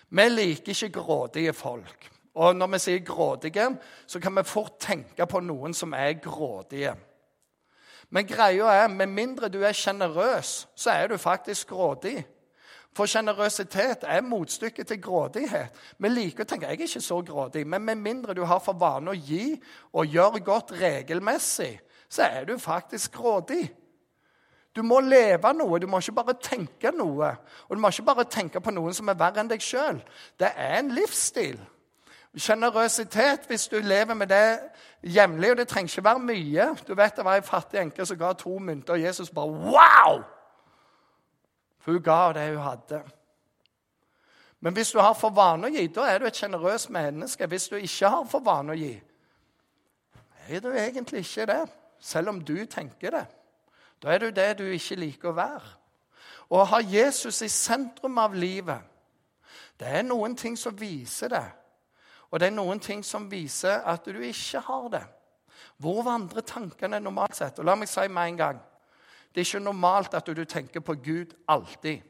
Vi 0.09 0.25
liker 0.29 0.73
ikke 0.73 1.03
grådige 1.03 1.53
folk. 1.53 2.09
Og 2.39 2.57
når 2.57 2.67
vi 2.73 2.79
sier 2.79 3.05
grådige, 3.05 3.67
så 4.07 4.21
kan 4.21 4.37
vi 4.37 4.45
fort 4.47 4.79
tenke 4.81 5.27
på 5.27 5.41
noen 5.45 5.75
som 5.75 5.93
er 5.93 6.15
grådige. 6.23 6.95
Men 8.11 8.27
greia 8.27 8.71
er, 8.73 8.89
med 8.89 9.11
mindre 9.13 9.51
du 9.53 9.59
er 9.61 9.77
sjenerøs, 9.77 10.69
så 10.75 10.91
er 10.91 11.09
du 11.09 11.17
faktisk 11.21 11.75
grådig. 11.75 12.23
For 12.97 13.07
sjenerøsitet 13.07 14.07
er 14.09 14.25
motstykket 14.25 14.89
til 14.89 15.03
grådighet. 15.03 15.75
Vi 15.99 16.09
liker 16.09 16.47
å 16.47 16.49
tenke 16.49 16.71
jeg 16.71 16.79
er 16.79 16.87
ikke 16.87 17.05
så 17.05 17.21
grådig, 17.23 17.67
men 17.67 17.85
med 17.85 18.01
mindre 18.01 18.35
du 18.35 18.45
har 18.49 18.63
for 18.65 18.79
vane 18.81 19.13
å 19.13 19.19
gi 19.19 19.59
og 19.93 20.09
gjøre 20.09 20.41
godt 20.47 20.73
regelmessig, 20.81 21.75
så 22.09 22.23
er 22.23 22.45
du 22.45 22.59
faktisk 22.59 23.13
grådig. 23.13 23.75
Du 24.77 24.83
må 24.83 25.01
leve 25.01 25.53
noe, 25.57 25.79
du 25.81 25.87
må 25.91 25.99
ikke 25.99 26.13
bare 26.21 26.37
tenke 26.43 26.93
noe. 26.95 27.33
Og 27.69 27.77
du 27.77 27.81
må 27.83 27.91
ikke 27.91 28.07
bare 28.07 28.29
tenke 28.31 28.61
på 28.61 28.71
noen 28.71 28.95
som 28.95 29.09
er 29.11 29.19
verre 29.19 29.43
enn 29.43 29.51
deg 29.51 29.65
sjøl. 29.65 29.99
Det 30.39 30.53
er 30.55 30.79
en 30.79 30.93
livsstil. 30.95 31.59
Sjenerøsitet, 32.39 33.49
hvis 33.49 33.67
du 33.73 33.81
lever 33.83 34.15
med 34.15 34.29
det 34.31 34.61
jevnlig, 35.03 35.51
og 35.51 35.57
det 35.57 35.69
trenger 35.69 35.91
ikke 35.91 36.05
være 36.05 36.19
mye 36.19 36.67
Du 36.87 36.93
vet 36.95 37.17
Det 37.17 37.25
var 37.25 37.41
ei 37.41 37.43
fattig 37.43 37.81
enke 37.81 38.07
som 38.07 38.19
ga 38.19 38.33
to 38.33 38.59
mynter, 38.59 38.93
og 38.93 39.03
Jesus 39.03 39.31
bare 39.31 39.47
Wow! 39.47 40.23
For 41.81 41.93
hun 41.93 42.03
ga 42.03 42.33
det 42.33 42.49
hun 42.55 42.63
hadde. 42.63 43.03
Men 44.61 44.73
hvis 44.73 44.91
du 44.91 45.01
har 45.01 45.15
for 45.15 45.31
vane 45.31 45.67
å 45.67 45.73
gi, 45.73 45.87
da 45.87 46.07
er 46.07 46.19
du 46.19 46.27
et 46.27 46.37
sjenerøst 46.37 46.91
menneske. 46.91 47.47
Hvis 47.47 47.69
du 47.69 47.77
ikke 47.77 48.09
har 48.11 48.25
for 48.31 48.45
vane 48.45 48.75
å 48.75 48.79
gi, 48.79 48.95
er 50.49 50.61
du 50.61 50.71
egentlig 50.73 51.25
ikke 51.25 51.47
det 51.47 51.63
selv 52.01 52.29
om 52.33 52.41
du 52.41 52.57
tenker 52.67 53.11
det. 53.15 53.27
Da 54.03 54.13
er 54.15 54.19
du 54.23 54.31
det 54.31 54.59
du 54.59 54.65
ikke 54.65 54.99
liker 54.99 55.31
å 55.31 55.37
være. 55.39 55.75
Å 56.49 56.65
ha 56.71 56.81
Jesus 56.81 57.43
i 57.45 57.51
sentrum 57.53 58.17
av 58.19 58.33
livet 58.33 58.81
Det 59.79 59.87
er 60.01 60.03
noen 60.03 60.33
ting 60.37 60.57
som 60.59 60.75
viser 60.75 61.29
det, 61.31 61.45
og 62.31 62.41
det 62.41 62.49
er 62.49 62.55
noen 62.57 62.81
ting 62.83 63.05
som 63.07 63.29
viser 63.31 63.85
at 63.87 64.05
du 64.05 64.19
ikke 64.19 64.59
har 64.67 64.89
det. 64.91 65.05
Hvor 65.79 66.03
vandrer 66.03 66.43
tankene 66.43 66.99
normalt 67.01 67.37
sett? 67.39 67.61
Og 67.61 67.69
la 67.69 67.77
meg 67.79 67.87
si 67.89 68.09
med 68.09 68.33
en 68.33 68.41
gang 68.41 68.59
det 69.29 69.45
er 69.45 69.47
ikke 69.47 69.65
normalt 69.65 70.15
at 70.15 70.27
du 70.27 70.45
tenker 70.45 70.81
på 70.81 70.95
Gud 70.95 71.35
alltid. 71.49 72.01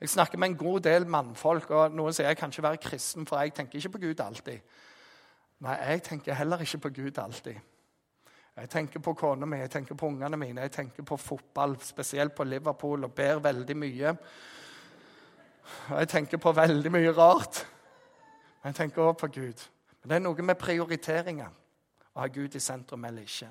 Jeg 0.00 0.08
snakker 0.08 0.38
med 0.38 0.48
en 0.48 0.56
god 0.56 0.80
del 0.80 1.06
mannfolk, 1.06 1.70
og 1.70 1.94
noen 1.94 2.12
sier 2.12 2.26
jeg 2.26 2.36
kan 2.36 2.50
ikke 2.50 2.62
være 2.62 2.80
kristen, 2.82 3.26
for 3.26 3.40
jeg 3.40 3.54
tenker 3.54 3.78
ikke 3.78 3.94
på 3.94 4.00
Gud 4.02 4.20
alltid. 4.20 4.58
Nei, 5.60 5.76
jeg 5.76 6.02
tenker 6.02 6.34
heller 6.34 6.60
ikke 6.60 6.78
på 6.78 6.92
Gud 7.00 7.18
alltid. 7.18 7.56
Jeg 8.60 8.68
tenker 8.68 9.00
på 9.00 9.14
kona 9.16 9.46
mi, 9.46 9.56
jeg 9.56 9.70
tenker 9.70 9.96
på 9.96 10.06
ungene 10.06 10.36
mine, 10.36 10.60
jeg 10.60 10.72
tenker 10.72 11.02
på 11.02 11.16
fotball, 11.16 11.78
spesielt 11.80 12.34
på 12.36 12.44
Liverpool, 12.44 13.04
og 13.04 13.14
ber 13.16 13.38
veldig 13.40 13.76
mye. 13.76 14.10
Og 15.90 15.98
jeg 15.98 16.08
tenker 16.08 16.38
på 16.38 16.52
veldig 16.52 16.92
mye 16.92 17.12
rart. 17.16 17.62
Men 18.60 18.74
jeg 18.74 18.74
tenker 18.74 19.02
også 19.02 19.18
på 19.20 19.26
Gud. 19.26 19.64
Men 20.02 20.10
det 20.10 20.16
er 20.16 20.24
noe 20.26 20.44
med 20.44 20.58
prioriteringer. 20.60 21.56
Å 22.12 22.20
ha 22.20 22.26
Gud 22.26 22.54
i 22.54 22.60
sentrum 22.60 23.04
eller 23.04 23.24
ikke. 23.24 23.48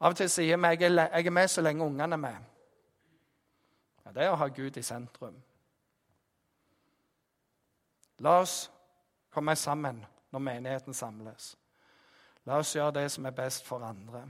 Av 0.00 0.12
og 0.12 0.16
til 0.16 0.30
sier 0.30 0.56
vi 0.60 0.72
jeg 0.86 1.26
er 1.26 1.30
med 1.30 1.50
så 1.50 1.64
lenge 1.64 1.84
ungene 1.84 2.16
er 2.16 2.22
med. 2.22 2.48
Ja, 4.04 4.12
det 4.12 4.24
er 4.24 4.32
å 4.32 4.40
ha 4.40 4.48
Gud 4.48 4.76
i 4.76 4.82
sentrum. 4.86 5.36
La 8.24 8.38
oss 8.40 8.70
komme 9.32 9.56
sammen 9.56 10.00
når 10.32 10.40
menigheten 10.40 10.94
samles. 10.94 11.56
La 12.46 12.60
oss 12.62 12.76
gjøre 12.76 13.00
det 13.00 13.08
som 13.12 13.26
er 13.26 13.34
best 13.34 13.66
for 13.66 13.82
andre. 13.82 14.22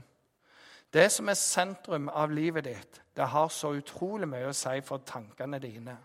Det 0.93 1.05
som 1.11 1.29
er 1.29 1.37
sentrum 1.37 2.07
av 2.09 2.31
livet 2.31 2.65
ditt, 2.65 3.01
det 3.17 3.27
har 3.29 3.49
så 3.53 3.73
utrolig 3.75 4.29
mye 4.29 4.49
å 4.49 4.55
si 4.55 4.79
for 4.85 5.03
tankene 5.05 5.59
dine. 5.61 5.97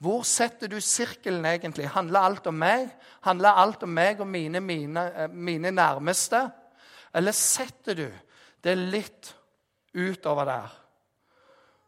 Hvor 0.00 0.24
setter 0.24 0.70
du 0.72 0.78
sirkelen 0.80 1.44
egentlig? 1.44 1.90
Handler 1.92 2.24
alt 2.24 2.46
om 2.48 2.56
meg? 2.56 2.88
Handler 3.20 3.58
alt 3.60 3.82
om 3.84 3.92
meg 3.92 4.20
og 4.20 4.28
mine, 4.28 4.60
mine, 4.60 5.04
eh, 5.12 5.28
mine 5.28 5.70
nærmeste? 5.70 6.46
Eller 7.14 7.36
setter 7.36 7.94
du 7.94 8.06
det 8.64 8.76
litt 8.78 9.34
utover 9.92 10.48
der? 10.48 10.76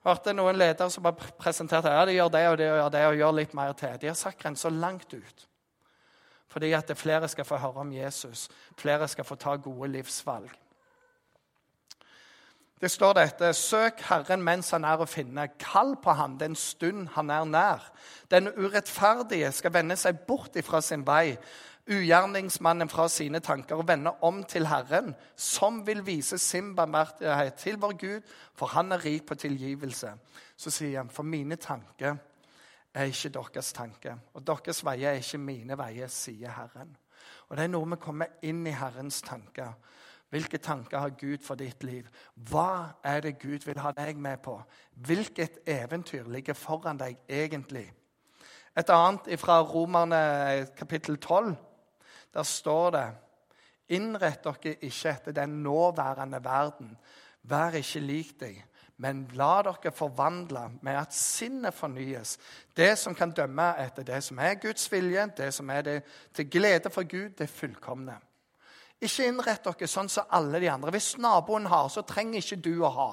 Hørte 0.05 0.35
noen 0.35 0.59
ledere 0.59 0.91
som 0.91 1.07
har 1.07 1.17
presentert 1.39 1.87
ja, 1.87 2.05
de 2.05 2.17
gjør 2.17 2.29
det 2.29 2.47
og 2.49 2.59
det 2.59 2.71
og 2.73 2.93
det 2.93 3.07
og 3.07 3.17
gjør 3.17 3.35
litt 3.39 3.55
mer 3.55 3.73
til. 3.73 3.97
De 4.01 4.11
har 4.11 4.19
satt 4.19 4.39
grensa 4.39 4.69
langt 4.69 5.15
ut. 5.15 5.49
Fordi 6.53 6.73
at 6.77 6.91
flere 6.97 7.29
skal 7.29 7.45
få 7.49 7.57
høre 7.57 7.81
om 7.81 7.93
Jesus. 7.93 8.49
Flere 8.79 9.09
skal 9.09 9.25
få 9.25 9.35
ta 9.35 9.55
gode 9.57 9.89
livsvalg. 9.89 10.51
Det 12.81 12.91
står 12.91 13.13
dette.: 13.13 13.53
Søk 13.55 14.01
Herren 14.09 14.43
mens 14.43 14.71
han 14.75 14.85
er 14.85 15.01
å 15.01 15.09
finne. 15.09 15.47
Kall 15.59 15.95
på 16.03 16.13
ham 16.19 16.35
den 16.39 16.57
stund 16.59 17.09
han 17.15 17.31
er 17.31 17.45
nær. 17.49 17.85
Den 18.31 18.51
urettferdige 18.53 19.53
skal 19.53 19.73
vende 19.73 19.97
seg 19.97 20.27
bort 20.27 20.59
ifra 20.59 20.81
sin 20.83 21.07
vei, 21.07 21.39
ugjerningsmannen 21.89 22.91
fra 22.91 23.07
sine 23.09 23.41
tanker, 23.41 23.79
og 23.79 23.89
vende 23.89 24.13
om 24.21 24.43
til 24.45 24.67
Herren, 24.67 25.15
som 25.37 25.87
vil 25.87 26.03
vise 26.07 26.39
sin 26.39 26.75
barmhjertighet 26.77 27.55
til 27.55 27.79
vår 27.81 27.97
Gud, 28.03 28.29
for 28.55 28.67
han 28.67 28.93
er 28.93 29.05
rik 29.05 29.25
på 29.27 29.35
tilgivelse. 29.35 30.13
Så 30.57 30.71
sier 30.71 30.99
han, 30.99 31.11
for 31.11 31.23
mine 31.23 31.57
tanker 31.57 32.19
er 32.95 33.09
ikke 33.09 33.33
deres 33.33 33.73
tanke, 33.73 34.17
og 34.35 34.47
deres 34.47 34.85
veier 34.85 35.11
er 35.11 35.23
ikke 35.23 35.39
mine 35.39 35.79
veier, 35.79 36.11
sier 36.13 36.53
Herren. 36.53 36.97
Og 37.49 37.57
Det 37.57 37.65
er 37.65 37.73
noe 37.73 37.87
med 37.87 37.99
å 38.01 38.05
komme 38.05 38.29
inn 38.43 38.67
i 38.67 38.77
Herrens 38.77 39.23
tanker. 39.23 39.75
Hvilke 40.33 40.59
tanker 40.59 40.99
har 40.99 41.11
Gud 41.21 41.43
for 41.45 41.61
ditt 41.61 41.85
liv? 41.85 42.07
Hva 42.35 42.95
er 43.05 43.21
det 43.21 43.39
Gud 43.39 43.67
vil 43.67 43.81
ha 43.85 43.93
deg 43.93 44.17
med 44.17 44.41
på? 44.41 44.55
Hvilket 45.05 45.59
eventyr 45.69 46.25
ligger 46.25 46.57
foran 46.57 46.97
deg 46.97 47.19
egentlig? 47.29 47.91
Et 48.77 48.91
annet 48.91 49.29
fra 49.41 49.59
Romerne 49.61 50.67
kapittel 50.77 51.19
12. 51.19 51.53
Der 52.33 52.43
står 52.43 52.91
det 52.91 53.07
Innrett 53.93 54.45
dere 54.45 54.79
ikke 54.81 55.11
etter 55.11 55.37
den 55.37 55.61
nåværende 55.63 56.41
verden. 56.45 56.97
Vær 57.43 57.77
ikke 57.77 58.01
lik 58.01 58.33
deg, 58.41 58.63
men 58.97 59.25
la 59.35 59.63
dere 59.67 59.93
forvandle 59.95 60.67
med 60.83 60.99
at 60.99 61.15
sinnet 61.15 61.75
fornyes. 61.75 62.37
Det 62.77 62.93
som 62.99 63.15
kan 63.15 63.33
dømme 63.35 63.73
etter 63.83 64.05
det 64.07 64.21
som 64.25 64.39
er 64.39 64.61
Guds 64.61 64.85
vilje, 64.93 65.27
det 65.37 65.49
som 65.55 65.71
er 65.71 65.83
det 65.83 65.97
til 66.35 66.51
glede 66.51 66.91
for 66.91 67.09
Gud, 67.09 67.31
det 67.39 67.51
fullkomne. 67.51 68.19
Ikke 69.03 69.27
innrett 69.27 69.65
dere 69.65 69.89
sånn 69.91 70.11
som 70.13 70.31
alle 70.31 70.61
de 70.63 70.71
andre. 70.71 70.93
Hvis 70.95 71.17
naboen 71.19 71.67
har, 71.67 71.89
så 71.91 72.05
trenger 72.07 72.39
ikke 72.39 72.61
du 72.63 72.75
å 72.85 72.93
ha. 72.95 73.11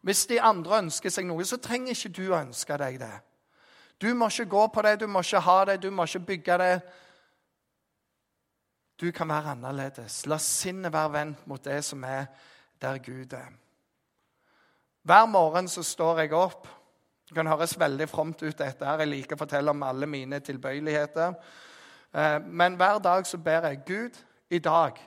Hvis 0.00 0.24
de 0.26 0.40
andre 0.40 0.80
ønsker 0.86 1.12
seg 1.12 1.28
noe, 1.28 1.44
så 1.44 1.60
trenger 1.60 1.94
ikke 1.94 2.14
du 2.16 2.24
å 2.30 2.40
ønske 2.40 2.78
deg 2.80 2.98
det. 3.02 3.14
Du 4.00 4.08
må 4.16 4.30
ikke 4.32 4.48
gå 4.50 4.66
på 4.72 4.82
det, 4.82 4.96
du 5.00 5.06
må 5.06 5.20
ikke 5.20 5.44
ha 5.44 5.58
det, 5.68 5.82
du 5.82 5.90
må 5.92 6.08
ikke 6.08 6.26
bygge 6.32 6.58
det. 6.58 6.74
Du 9.00 9.10
kan 9.12 9.28
være 9.28 9.54
annerledes. 9.54 10.24
La 10.26 10.40
sinnet 10.40 10.92
være 10.92 11.12
vendt 11.12 11.46
mot 11.48 11.62
det 11.64 11.82
som 11.84 12.02
er 12.04 12.26
der 12.80 12.98
Gud 13.04 13.36
er. 13.36 13.52
Hver 15.02 15.26
morgen 15.26 15.68
så 15.68 15.82
står 15.82 16.24
jeg 16.24 16.32
opp. 16.36 16.66
Det 17.28 17.34
kan 17.34 17.46
høres 17.46 17.78
veldig 17.78 18.08
fromt 18.10 18.42
ut, 18.42 18.58
dette 18.58 18.86
her. 18.86 19.04
Jeg 19.04 19.08
liker 19.08 19.38
å 19.38 19.42
fortelle 19.44 19.72
om 19.72 19.84
alle 19.86 20.06
mine 20.10 20.40
tilbøyeligheter. 20.44 21.36
Eh, 22.12 22.38
men 22.42 22.76
hver 22.76 22.98
dag 22.98 23.26
så 23.26 23.38
ber 23.38 23.68
jeg 23.70 23.84
Gud, 23.86 24.18
i 24.50 24.58
dag 24.58 24.98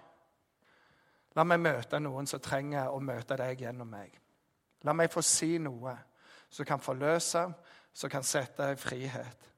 La 1.34 1.44
meg 1.44 1.64
møte 1.64 2.00
noen 2.02 2.28
som 2.30 2.42
trenger 2.44 2.94
å 2.94 3.00
møte 3.02 3.38
deg 3.40 3.64
gjennom 3.66 3.90
meg. 3.90 4.12
La 4.86 4.94
meg 4.94 5.12
få 5.12 5.24
si 5.26 5.56
noe 5.58 5.96
som 6.54 6.68
kan 6.68 6.82
forløse, 6.84 7.42
som 7.94 8.10
kan 8.10 8.26
sette 8.26 8.68
i 8.74 8.78
frihet. 8.78 9.50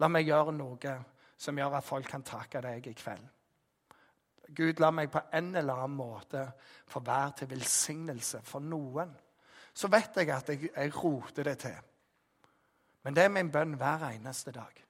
La 0.00 0.10
meg 0.12 0.28
gjøre 0.28 0.52
noe 0.52 0.96
som 1.40 1.56
gjør 1.56 1.78
at 1.78 1.86
folk 1.86 2.10
kan 2.10 2.24
takke 2.26 2.60
deg 2.64 2.90
i 2.90 2.96
kveld. 2.98 3.24
Gud, 4.54 4.80
la 4.80 4.90
meg 4.92 5.08
på 5.10 5.22
en 5.32 5.54
eller 5.56 5.80
annen 5.86 5.96
måte 5.96 6.42
få 6.92 7.00
være 7.00 7.38
til 7.38 7.50
velsignelse 7.54 8.42
for 8.44 8.60
noen. 8.60 9.14
Så 9.74 9.90
vet 9.90 10.16
jeg 10.16 10.30
at 10.30 10.48
jeg, 10.48 10.70
jeg 10.70 10.94
roter 10.96 11.50
det 11.50 11.58
til. 11.66 11.76
Men 13.04 13.16
det 13.16 13.24
er 13.24 13.32
min 13.34 13.50
bønn 13.52 13.74
hver 13.76 14.06
eneste 14.08 14.52
dag. 14.54 14.84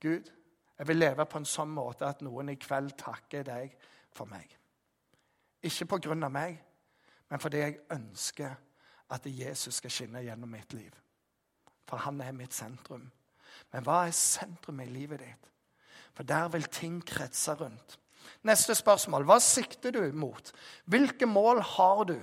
Gud, 0.00 0.30
jeg 0.78 0.88
vil 0.88 1.00
leve 1.00 1.26
på 1.26 1.40
en 1.40 1.48
sånn 1.48 1.72
måte 1.74 2.06
at 2.06 2.22
noen 2.22 2.52
i 2.52 2.58
kveld 2.60 2.94
takker 3.00 3.46
deg 3.48 3.74
for 4.14 4.30
meg. 4.30 4.46
Ikke 5.66 5.88
på 5.90 5.98
grunn 6.06 6.22
av 6.22 6.30
meg, 6.30 6.60
men 7.28 7.42
fordi 7.42 7.64
jeg 7.64 7.80
ønsker 7.90 8.54
at 9.10 9.26
Jesus 9.26 9.80
skal 9.80 9.92
skinne 9.92 10.22
gjennom 10.22 10.52
mitt 10.52 10.72
liv. 10.76 10.92
For 11.88 12.04
han 12.04 12.20
er 12.22 12.36
mitt 12.36 12.54
sentrum. 12.54 13.08
Men 13.72 13.84
hva 13.84 14.04
er 14.06 14.14
sentrum 14.16 14.80
i 14.84 14.88
livet 14.90 15.24
ditt? 15.24 15.50
For 16.14 16.26
der 16.28 16.48
vil 16.52 16.68
ting 16.72 17.00
kretse 17.06 17.56
rundt. 17.58 17.98
Neste 18.46 18.74
spørsmål. 18.76 19.24
Hva 19.26 19.38
sikter 19.42 19.94
du 19.94 20.02
mot? 20.12 20.52
Hvilke 20.84 21.26
mål 21.26 21.62
har 21.64 22.04
du? 22.10 22.18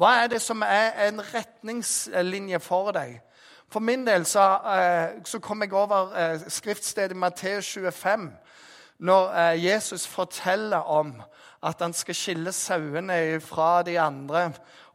Hva 0.00 0.14
er 0.22 0.30
det 0.32 0.38
som 0.40 0.62
er 0.64 0.94
en 1.10 1.20
retningslinje 1.20 2.56
for 2.64 2.88
deg? 2.96 3.18
For 3.68 3.84
min 3.84 4.06
del 4.06 4.24
så, 4.24 4.46
eh, 4.72 5.18
så 5.28 5.38
kom 5.44 5.60
jeg 5.60 5.74
over 5.76 6.14
eh, 6.16 6.40
skriftstedet 6.48 7.16
Matteus 7.16 7.68
25, 7.68 8.30
når 8.98 9.28
eh, 9.28 9.64
Jesus 9.64 10.06
forteller 10.08 10.88
om 10.88 11.12
at 11.62 11.84
han 11.84 11.92
skal 11.92 12.16
skille 12.16 12.52
sauene 12.52 13.40
fra 13.44 13.82
de 13.82 13.98
andre. 14.00 14.46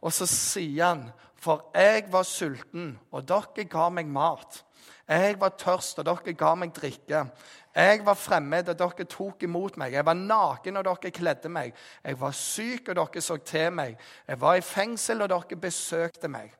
Og 0.02 0.12
så 0.12 0.26
sier 0.26 0.88
han, 0.88 1.06
for 1.38 1.70
jeg 1.74 2.08
var 2.10 2.26
sulten, 2.26 2.98
og 3.12 3.28
dere 3.28 3.68
ga 3.70 3.88
meg 3.88 4.10
mat. 4.10 4.64
Jeg 5.06 5.38
var 5.40 5.54
tørst, 5.54 6.02
og 6.02 6.10
dere 6.10 6.34
ga 6.34 6.54
meg 6.58 6.74
drikke. 6.74 7.28
Jeg 7.76 8.06
var 8.06 8.14
fremmed, 8.14 8.68
og 8.68 8.78
dere 8.78 9.04
tok 9.04 9.42
imot 9.44 9.74
meg. 9.76 9.92
Jeg 9.92 10.06
var 10.06 10.16
naken, 10.16 10.76
og 10.80 10.84
dere 10.86 11.10
kledde 11.12 11.50
meg. 11.52 11.74
Jeg 12.04 12.20
var 12.20 12.32
syk, 12.32 12.88
og 12.88 12.96
dere 12.96 13.20
så 13.20 13.36
til 13.36 13.72
meg. 13.72 13.98
Jeg 14.28 14.40
var 14.40 14.56
i 14.56 14.64
fengsel, 14.64 15.22
og 15.22 15.28
dere 15.28 15.58
besøkte 15.60 16.30
meg. 16.32 16.54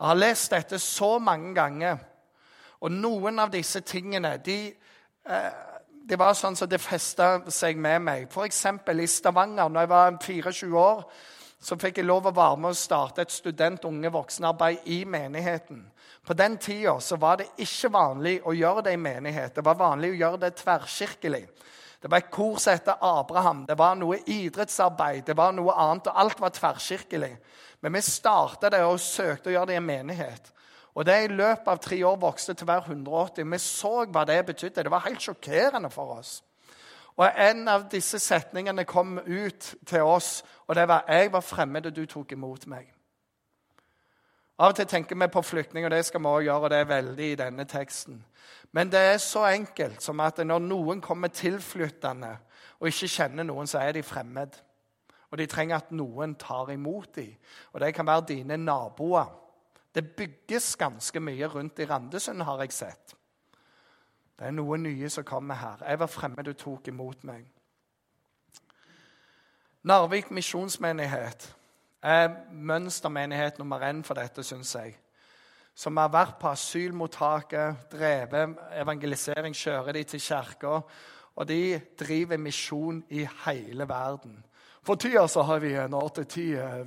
Jeg 0.00 0.08
har 0.08 0.18
lest 0.18 0.50
dette 0.50 0.78
så 0.82 1.18
mange 1.18 1.54
ganger. 1.54 2.02
Og 2.80 2.90
noen 2.90 3.38
av 3.38 3.52
disse 3.52 3.80
tingene 3.86 4.34
de, 4.42 4.74
eh, 5.26 5.50
det 6.08 6.18
var 6.18 6.34
sånn 6.34 6.56
som 6.56 6.68
det 6.68 6.80
festa 6.80 7.50
seg 7.52 7.78
med 7.78 8.02
meg. 8.02 8.26
F.eks. 8.32 8.64
i 8.66 9.06
Stavanger, 9.06 9.68
når 9.68 9.80
jeg 9.80 9.88
var 9.88 10.16
24 10.22 10.78
år, 10.78 11.04
så 11.60 11.76
fikk 11.76 12.00
jeg 12.00 12.08
lov 12.08 12.24
å 12.26 12.32
være 12.34 12.56
med 12.56 12.72
å 12.72 12.78
starte 12.78 13.20
et 13.20 13.32
student 13.32 13.84
unge 13.84 14.10
voksenarbeid 14.12 14.86
i 14.88 15.02
menigheten. 15.04 15.82
På 16.24 16.32
den 16.36 16.56
tida 16.60 16.96
var 17.20 17.40
det 17.40 17.50
ikke 17.60 17.90
vanlig 17.92 18.38
å 18.44 18.54
gjøre 18.56 18.86
det 18.86 18.94
i 18.96 19.00
menighet. 19.00 19.54
Det 19.54 19.64
var 19.64 19.76
vanlig 19.76 20.14
å 20.14 20.20
gjøre 20.22 20.40
det 20.46 20.54
tverrkirkelig. 20.60 21.44
Det 22.00 22.08
var 22.08 22.22
et 22.22 22.30
kor 22.32 22.56
som 22.56 22.72
het 22.72 22.88
Abraham. 22.96 23.66
Det 23.68 23.76
var 23.76 23.98
noe 24.00 24.22
idrettsarbeid. 24.24 25.26
Det 25.26 25.36
var 25.36 25.52
noe 25.52 25.74
annet, 25.76 26.08
og 26.08 26.22
alt 26.22 26.40
var 26.40 26.54
tverrkirkelig. 26.56 27.34
Men 27.80 27.92
vi 27.92 28.02
starta 28.04 28.70
det 28.72 28.80
og 28.84 29.00
søkte 29.00 29.50
å 29.50 29.54
gjøre 29.54 29.68
det 29.68 29.76
i 29.76 29.80
en 29.82 29.88
menighet. 29.88 30.52
Og 30.96 31.04
det 31.06 31.18
i 31.22 31.28
løpet 31.32 31.68
av 31.68 31.80
tre 31.80 32.00
år 32.04 32.16
vokste 32.20 32.56
til 32.56 32.68
hver 32.68 32.88
180. 32.88 33.44
Vi 33.52 33.60
så 33.62 33.92
hva 34.06 34.24
det 34.28 34.40
betydde. 34.48 34.84
Det 34.84 34.92
var 34.92 35.04
helt 35.04 35.28
sjokkerende 35.28 35.92
for 35.92 36.16
oss. 36.16 36.38
Og 37.16 37.28
En 37.36 37.68
av 37.68 37.90
disse 37.90 38.18
setningene 38.18 38.84
kom 38.84 39.18
ut 39.18 39.74
til 39.86 40.02
oss, 40.02 40.44
og 40.66 40.74
det 40.74 40.88
var 40.88 41.04
'Jeg 41.08 41.32
var 41.32 41.40
fremmed, 41.40 41.86
og 41.86 41.96
du 41.96 42.06
tok 42.06 42.32
imot 42.32 42.66
meg'. 42.66 42.94
Av 44.58 44.68
og 44.68 44.76
til 44.76 44.86
tenker 44.86 45.16
vi 45.16 45.26
på 45.26 45.42
flyktninger, 45.42 45.88
og 45.88 45.96
det 45.96 46.04
skal 46.04 46.20
vi 46.20 46.26
også 46.26 46.44
gjøre, 46.44 46.60
og 46.60 46.70
det 46.70 46.78
er 46.78 46.84
veldig 46.84 47.32
i 47.32 47.34
denne 47.34 47.64
teksten. 47.64 48.24
Men 48.72 48.92
det 48.92 49.00
er 49.00 49.16
så 49.16 49.44
enkelt 49.44 50.02
som 50.02 50.20
at 50.20 50.38
når 50.38 50.58
noen 50.58 51.00
kommer 51.00 51.28
tilflyttende 51.28 52.36
og 52.80 52.88
ikke 52.88 53.08
kjenner 53.08 53.42
noen, 53.42 53.66
så 53.66 53.78
er 53.78 53.92
de 53.92 54.02
fremmed. 54.02 54.56
Og 55.30 55.38
de 55.38 55.46
trenger 55.46 55.76
at 55.76 55.92
noen 55.92 56.34
tar 56.34 56.70
imot 56.70 57.14
dem. 57.16 57.34
Og 57.72 57.80
det 57.80 57.94
kan 57.94 58.06
være 58.06 58.26
dine 58.28 58.56
naboer. 58.56 59.30
Det 59.94 60.16
bygges 60.16 60.76
ganske 60.76 61.20
mye 61.20 61.46
rundt 61.46 61.78
i 61.78 61.86
Randesund, 61.86 62.42
har 62.42 62.60
jeg 62.60 62.72
sett. 62.72 63.14
Det 64.40 64.46
er 64.48 64.54
noen 64.56 64.86
nye 64.86 65.08
som 65.12 65.24
kommer 65.28 65.58
her. 65.60 65.82
Jeg 65.84 66.00
var 66.00 66.08
fremmed 66.08 66.46
du 66.48 66.54
tok 66.56 66.86
imot 66.88 67.26
meg. 67.28 67.42
Narvik 69.84 70.30
misjonsmenighet 70.32 71.44
er 72.00 72.30
mønstermenighet 72.48 73.58
nummer 73.60 73.84
én 73.84 74.00
for 74.04 74.16
dette, 74.16 74.40
syns 74.40 74.72
jeg. 74.78 74.94
Som 75.76 76.00
har 76.00 76.08
vært 76.08 76.38
på 76.40 76.48
asylmottaket, 76.48 77.84
drevet 77.92 78.56
evangelisering, 78.80 79.52
kjører 79.52 79.92
de 79.98 80.04
til 80.08 80.24
kirka. 80.24 80.80
Og 81.36 81.48
de 81.48 81.80
driver 82.00 82.40
misjon 82.40 83.04
i 83.12 83.26
hele 83.44 83.88
verden. 83.88 84.40
For 84.82 84.96
tida 84.96 85.26
så 85.28 85.42
har 85.44 85.60
vi 85.60 85.74
åtte-ti 85.76 86.44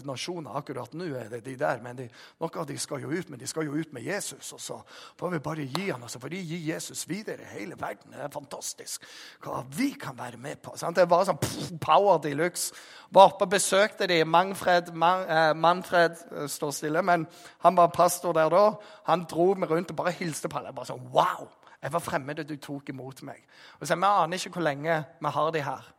nasjoner. 0.07 0.55
Akkurat 0.57 0.95
nå 0.97 1.05
er 1.13 1.27
det 1.29 1.43
de 1.45 1.53
der. 1.59 1.81
men 1.81 1.97
de, 1.97 2.07
Noen 2.41 2.57
av 2.63 2.65
de 2.65 2.77
skal 2.81 3.03
jo 3.03 3.11
ut, 3.13 3.29
men 3.29 3.39
de 3.39 3.47
skal 3.47 3.67
jo 3.67 3.77
ut 3.77 3.93
med 3.93 4.01
Jesus. 4.01 4.49
Og 4.53 4.61
så 4.61 4.79
får 5.19 5.29
vi 5.35 5.39
bare 5.45 5.67
gi 5.67 5.91
han, 5.91 6.01
altså, 6.01 6.19
for 6.19 6.33
de 6.33 6.41
gir 6.41 6.73
Jesus 6.73 7.05
videre 7.09 7.45
i 7.45 7.59
hele 7.59 7.77
verden. 7.79 8.11
Det 8.11 8.25
er 8.25 8.33
fantastisk 8.33 9.05
hva 9.45 9.61
vi 9.77 9.91
kan 9.99 10.17
være 10.17 10.41
med 10.41 10.63
på. 10.65 10.73
Sant? 10.77 10.97
Det 10.97 11.05
var 11.09 11.27
sånn 11.29 11.77
power 11.83 12.17
de 12.23 12.33
luxe. 12.33 12.73
Var 13.13 13.29
oppe 13.29 13.45
og 13.45 13.53
besøkte 13.53 14.09
de. 14.09 14.23
Manfred, 14.25 14.89
Man, 14.97 15.27
eh, 15.29 15.53
Manfred 15.53 16.17
eh, 16.31 16.47
står 16.49 16.73
stille, 16.73 17.01
men 17.05 17.27
han 17.61 17.77
var 17.77 17.93
pastor 17.93 18.33
der 18.33 18.49
da. 18.49 18.67
Han 19.05 19.27
dro 19.29 19.53
meg 19.53 19.69
rundt 19.69 19.93
og 19.93 20.01
bare 20.01 20.17
hilste 20.17 20.49
på 20.49 20.57
alle. 20.57 20.73
Bare 20.73 20.89
sånn, 20.89 21.11
wow! 21.13 21.45
Jeg 21.83 21.93
var 21.93 22.01
fremmed, 22.01 22.39
og 22.39 22.47
du 22.47 22.55
tok 22.57 22.89
imot 22.89 23.21
meg. 23.27 23.43
Og 23.79 23.85
så, 23.85 23.95
Vi 23.95 24.07
aner 24.07 24.39
ikke 24.39 24.57
hvor 24.57 24.65
lenge 24.65 25.03
vi 25.19 25.37
har 25.37 25.51
de 25.51 25.61
her 25.61 25.93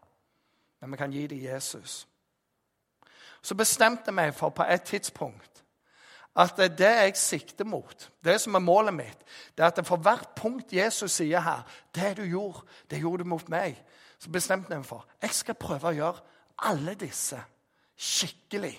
men 0.86 0.92
vi 0.92 1.02
kan 1.02 1.12
gi 1.12 1.26
dem 1.26 1.38
Jesus. 1.38 2.06
Så 3.42 3.54
bestemte 3.54 4.08
jeg 4.08 4.14
meg 4.14 4.34
for 4.34 4.54
på 4.54 4.64
et 4.68 4.82
tidspunkt 4.82 5.64
at 6.36 6.56
det 6.58 6.80
jeg 6.80 7.16
sikter 7.16 7.64
mot, 7.64 8.10
det 8.24 8.40
som 8.40 8.54
er 8.54 8.62
målet 8.64 8.94
mitt, 8.94 9.20
det 9.54 9.62
er 9.62 9.70
at 9.70 9.86
for 9.86 10.02
hvert 10.02 10.32
punkt 10.34 10.72
Jesus 10.72 11.12
sier 11.12 11.40
her 11.40 11.62
Det 11.94 12.16
du 12.16 12.22
gjorde, 12.22 12.66
det 12.90 12.98
gjorde 12.98 13.22
du 13.22 13.28
mot 13.28 13.48
meg. 13.48 13.78
Så 14.18 14.30
bestemte 14.30 14.72
jeg 14.72 14.78
meg 14.78 14.88
for 14.88 15.06
jeg 15.22 15.30
skal 15.30 15.54
prøve 15.54 15.92
å 15.92 15.94
gjøre 15.94 16.24
alle 16.58 16.94
disse 16.94 17.38
skikkelig. 17.96 18.74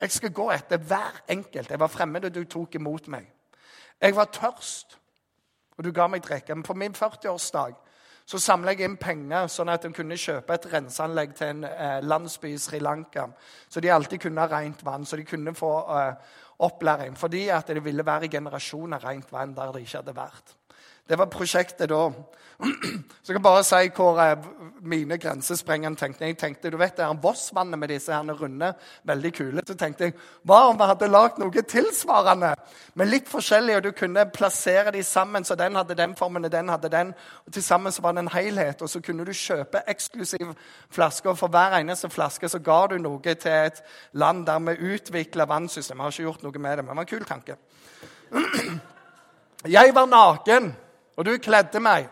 Jeg 0.00 0.10
skal 0.10 0.32
gå 0.32 0.50
etter 0.50 0.78
hver 0.78 1.22
enkelt. 1.28 1.70
Jeg 1.70 1.80
var 1.80 1.88
fremmed, 1.88 2.24
og 2.24 2.34
du 2.34 2.44
tok 2.44 2.74
imot 2.74 3.08
meg. 3.08 3.26
Jeg 4.00 4.16
var 4.16 4.30
tørst, 4.32 4.98
og 5.76 5.84
du 5.84 5.92
ga 5.92 6.06
meg 6.06 6.22
drikke. 6.24 6.54
Men 6.54 6.64
på 6.64 6.74
min 6.74 6.94
40-årsdag 6.96 7.74
så 8.30 8.38
samla 8.38 8.76
jeg 8.76 8.86
inn 8.86 8.98
penger 9.00 9.48
sånn 9.50 9.72
at 9.72 9.82
de 9.82 9.90
kunne 9.94 10.18
kjøpe 10.20 10.54
et 10.54 10.66
renseanlegg 10.70 11.32
til 11.34 11.48
en 11.50 11.64
eh, 11.66 11.96
landsby 12.06 12.52
i 12.54 12.60
Sri 12.62 12.78
Lanka. 12.78 13.24
Så 13.66 13.82
de 13.82 13.90
alltid 13.90 14.22
kunne 14.22 14.44
ha 14.44 14.46
rent 14.52 14.84
vann, 14.86 15.02
så 15.02 15.18
de 15.18 15.24
kunne 15.26 15.54
få 15.58 15.72
eh, 15.96 16.36
opplæring. 16.62 17.16
Fordi 17.18 17.48
at 17.50 17.72
det 17.74 17.82
ville 17.82 18.06
være 18.06 18.30
generasjoner 18.30 19.02
rent 19.02 19.32
vann 19.34 19.56
der 19.56 19.74
det 19.74 19.82
ikke 19.82 20.04
hadde 20.04 20.14
vært. 20.14 20.54
Det 21.08 21.18
var 21.18 21.30
prosjektet 21.32 21.88
da. 21.90 22.08
Så 22.60 23.32
jeg 23.32 23.36
kan 23.38 23.42
bare 23.42 23.64
si 23.64 23.88
hvor 23.96 24.18
mine 24.80 25.16
grensesprengende 25.18 25.98
tenkte. 25.98 26.24
Jeg 26.24 26.36
tenkte, 26.38 26.70
du 26.70 26.76
vet, 26.76 26.96
det 26.96 27.04
er 27.04 27.20
Vossvannet 27.22 27.78
med 27.78 27.88
disse 27.88 28.12
her 28.12 28.32
runde, 28.36 28.72
veldig 29.04 29.32
kule. 29.34 29.62
Så 29.66 29.74
tenkte 29.74 30.04
jeg 30.04 30.14
hva 30.48 30.60
om 30.68 30.78
vi 30.78 30.88
hadde 30.88 31.08
lagd 31.08 31.40
noe 31.40 31.62
tilsvarende, 31.62 32.52
men 32.94 33.10
litt 33.10 33.28
forskjellig, 33.28 33.76
og 33.76 33.84
du 33.84 33.90
kunne 33.96 34.26
plassere 34.32 34.92
de 34.92 35.02
sammen, 35.04 35.44
så 35.44 35.56
den 35.56 35.76
hadde 35.76 35.96
den 35.96 36.16
formen, 36.16 36.44
og 36.44 36.52
den 36.52 36.68
hadde 36.68 36.92
den. 36.92 37.14
og 37.46 37.52
Til 37.52 37.64
sammen 37.64 37.92
så 37.92 38.02
var 38.02 38.16
det 38.16 38.26
en 38.26 38.34
helhet. 38.34 38.82
Og 38.82 38.90
så 38.90 39.00
kunne 39.00 39.24
du 39.24 39.32
kjøpe 39.32 39.84
eksklusiv 39.88 40.52
flaske, 40.90 41.30
og 41.30 41.38
for 41.38 41.48
hver 41.48 41.78
eneste 41.80 42.10
flaske 42.10 42.48
så 42.48 42.60
ga 42.64 42.86
du 42.90 42.98
noe 42.98 43.34
til 43.34 43.52
et 43.52 43.82
land 44.12 44.44
der 44.46 44.60
vi 44.68 44.94
utvikla 44.94 45.48
vannsystem. 45.48 45.96
Jeg 45.96 46.04
har 46.04 46.12
ikke 46.16 46.28
gjort 46.28 46.46
noe 46.46 46.58
med 46.68 46.76
det, 46.76 46.84
men 46.84 46.92
det 46.92 46.96
var 46.96 47.08
en 47.08 47.12
kul 47.14 47.24
tanke. 47.24 47.56
Jeg 49.68 49.92
var 49.92 50.06
naken 50.08 50.70
og 51.20 51.26
du 51.28 51.34
kledde 51.36 51.80
meg. 51.84 52.08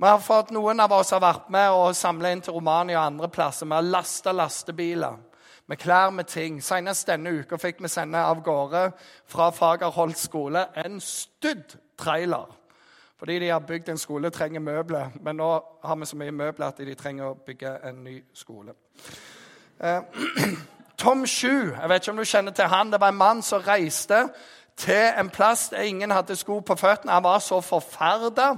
Vi 0.00 0.08
har 0.08 0.18
fått, 0.18 0.50
Noen 0.56 0.80
av 0.80 0.92
oss 0.96 1.12
har 1.12 1.20
vært 1.20 1.50
med 1.52 1.68
og 1.76 1.96
samla 1.96 2.30
inn 2.32 2.40
til 2.42 2.56
Romania 2.56 2.96
og 2.96 3.06
andre 3.10 3.28
plasser. 3.28 3.68
Vi 3.68 3.76
har 3.76 3.84
lasta 3.84 4.32
lastebiler 4.32 5.18
med 5.68 5.78
klær 5.78 6.10
med 6.10 6.24
ting. 6.24 6.62
Senest 6.64 7.06
denne 7.12 7.30
uka 7.30 7.58
fikk 7.60 7.82
vi 7.84 7.90
sende 7.92 8.24
av 8.24 8.40
gårde 8.44 8.86
fra 9.28 9.50
Fagerholt 9.52 10.18
skole 10.18 10.64
en 10.80 10.96
studd 11.00 11.76
trailer. 12.00 12.48
Fordi 13.20 13.38
de 13.44 13.52
har 13.52 13.60
bygd 13.68 13.92
en 13.92 14.00
skole, 14.00 14.32
trenger 14.32 14.64
møbler. 14.64 15.12
Men 15.20 15.36
nå 15.36 15.52
har 15.84 16.00
vi 16.00 16.08
så 16.08 16.16
mye 16.16 16.32
møbler 16.32 16.72
at 16.72 16.80
de 16.80 16.96
trenger 16.96 17.30
å 17.30 17.38
bygge 17.46 17.76
en 17.84 18.00
ny 18.04 18.16
skole. 18.32 18.74
Eh, 19.80 20.00
Tom 21.04 21.26
Sju, 21.26 21.76
jeg 21.76 21.88
vet 21.88 22.02
ikke 22.02 22.16
om 22.16 22.24
du 22.24 22.24
kjenner 22.24 22.56
til 22.56 22.72
han, 22.72 22.92
det 22.92 23.00
var 23.00 23.12
en 23.12 23.20
mann 23.20 23.42
som 23.42 23.60
reiste 23.60 24.24
til 24.76 25.10
en 25.18 25.30
plass 25.30 25.68
der 25.68 25.80
ingen 25.80 26.10
hadde 26.10 26.36
sko 26.36 26.58
på 26.58 26.74
føttene. 26.74 27.12
Han 27.12 27.22
var 27.22 27.38
så 27.38 27.60
forferda 27.60 28.56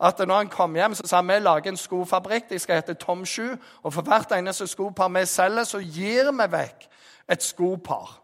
at 0.00 0.18
når 0.18 0.36
han 0.36 0.48
kom 0.48 0.74
hjem, 0.74 0.94
så 0.94 1.06
sa 1.06 1.16
han 1.16 1.28
vi 1.28 1.38
lager 1.38 1.70
en 1.70 1.76
skofabrikk. 1.76 2.50
De 2.50 2.58
skal 2.58 2.80
hete 2.80 2.94
Tom 2.94 3.26
Shoe. 3.26 3.58
Og 3.82 3.92
for 3.94 4.02
hvert 4.02 4.32
eneste 4.32 4.66
skopar 4.66 5.08
vi 5.08 5.26
selger, 5.26 5.64
så 5.64 5.78
gir 5.78 6.32
vi 6.32 6.48
vekk 6.50 6.88
et 7.30 7.42
skopar. 7.42 8.20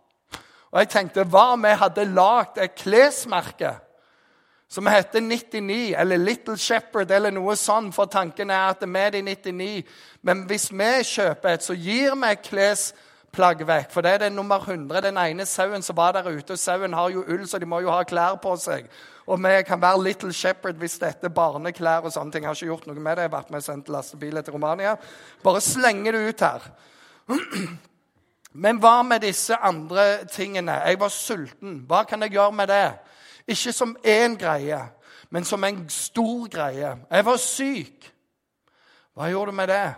Og 0.71 0.79
jeg 0.79 0.89
tenkte, 0.89 1.25
hva 1.25 1.53
om 1.55 1.65
vi 1.65 1.71
hadde 1.79 2.05
lagd 2.05 2.59
et 2.59 2.75
klesmerke 2.75 3.75
som 4.71 4.87
heter 4.87 5.21
99, 5.21 5.95
eller 5.99 6.17
Little 6.17 6.59
Shepherd, 6.59 7.11
eller 7.11 7.31
noe 7.35 7.57
sånt, 7.59 7.95
for 7.95 8.07
tanken 8.07 8.51
er 8.51 8.69
at 8.71 8.85
vi 8.87 8.99
er 8.99 9.11
de 9.11 9.23
99. 9.23 9.87
Men 10.23 10.45
hvis 10.47 10.69
vi 10.71 10.91
kjøper 11.05 11.49
et, 11.57 11.65
så 11.65 11.75
gir 11.75 12.15
vi 12.15 12.31
et 12.31 12.43
klesmerke 12.47 13.10
plagg 13.33 13.63
vekk. 13.67 13.91
For 13.93 14.05
det 14.05 14.13
er 14.13 14.23
det 14.25 14.33
nummer 14.33 14.63
100, 14.63 15.01
den 15.05 15.19
ene 15.21 15.47
sauen 15.47 15.83
som 15.83 15.97
var 15.97 16.13
der 16.13 16.29
ute. 16.31 16.53
og 16.53 16.59
Sauen 16.59 16.93
har 16.93 17.11
jo 17.11 17.25
ull, 17.27 17.47
så 17.49 17.59
de 17.59 17.67
må 17.67 17.81
jo 17.81 17.91
ha 17.91 18.03
klær 18.03 18.39
på 18.43 18.57
seg. 18.57 18.89
Og 19.27 19.39
vi 19.39 19.63
kan 19.67 19.83
være 19.83 20.03
Little 20.03 20.33
Shepherd 20.33 20.81
hvis 20.81 20.99
dette 20.99 21.29
er 21.29 21.35
barneklær 21.35 22.07
og 22.09 22.13
sånne 22.13 22.33
ting. 22.33 22.43
Jeg 22.45 22.49
har 22.49 22.59
ikke 22.59 22.73
gjort 22.73 22.87
noe 22.91 22.99
med 22.99 23.17
det. 23.17 23.27
Jeg 23.27 23.31
har 23.31 23.37
vært 23.37 23.51
med 23.51 23.63
og 23.63 23.67
sendt 23.69 23.93
lastebiler 23.93 24.43
til 24.43 24.57
Romania. 24.57 24.97
Bare 25.45 25.61
slenge 25.63 26.13
det 26.13 26.25
ut 26.29 26.41
her. 26.41 26.67
Men 28.65 28.81
hva 28.83 29.03
med 29.07 29.23
disse 29.23 29.55
andre 29.55 30.25
tingene? 30.27 30.81
Jeg 30.83 30.99
var 31.01 31.13
sulten. 31.15 31.85
Hva 31.87 32.03
kan 32.09 32.23
jeg 32.23 32.35
gjøre 32.35 32.53
med 32.53 32.69
det? 32.73 32.87
Ikke 33.47 33.73
som 33.73 33.97
én 34.05 34.35
greie, 34.39 34.79
men 35.31 35.45
som 35.45 35.65
en 35.65 35.89
stor 35.89 36.49
greie. 36.51 36.97
Jeg 37.11 37.25
var 37.27 37.37
syk. 37.37 38.11
Hva 39.15 39.31
gjorde 39.31 39.51
du 39.51 39.57
med 39.57 39.69
det? 39.69 39.95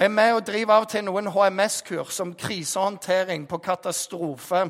Jeg 0.00 0.04
er 0.04 0.08
med 0.08 0.32
og 0.32 0.46
driver 0.46 0.72
av 0.72 0.84
og 0.86 0.88
til 0.88 1.02
noen 1.04 1.26
HMS-kurs 1.28 2.22
om 2.24 2.30
krisehåndtering 2.32 3.42
på 3.44 3.58
katastrofe, 3.60 4.62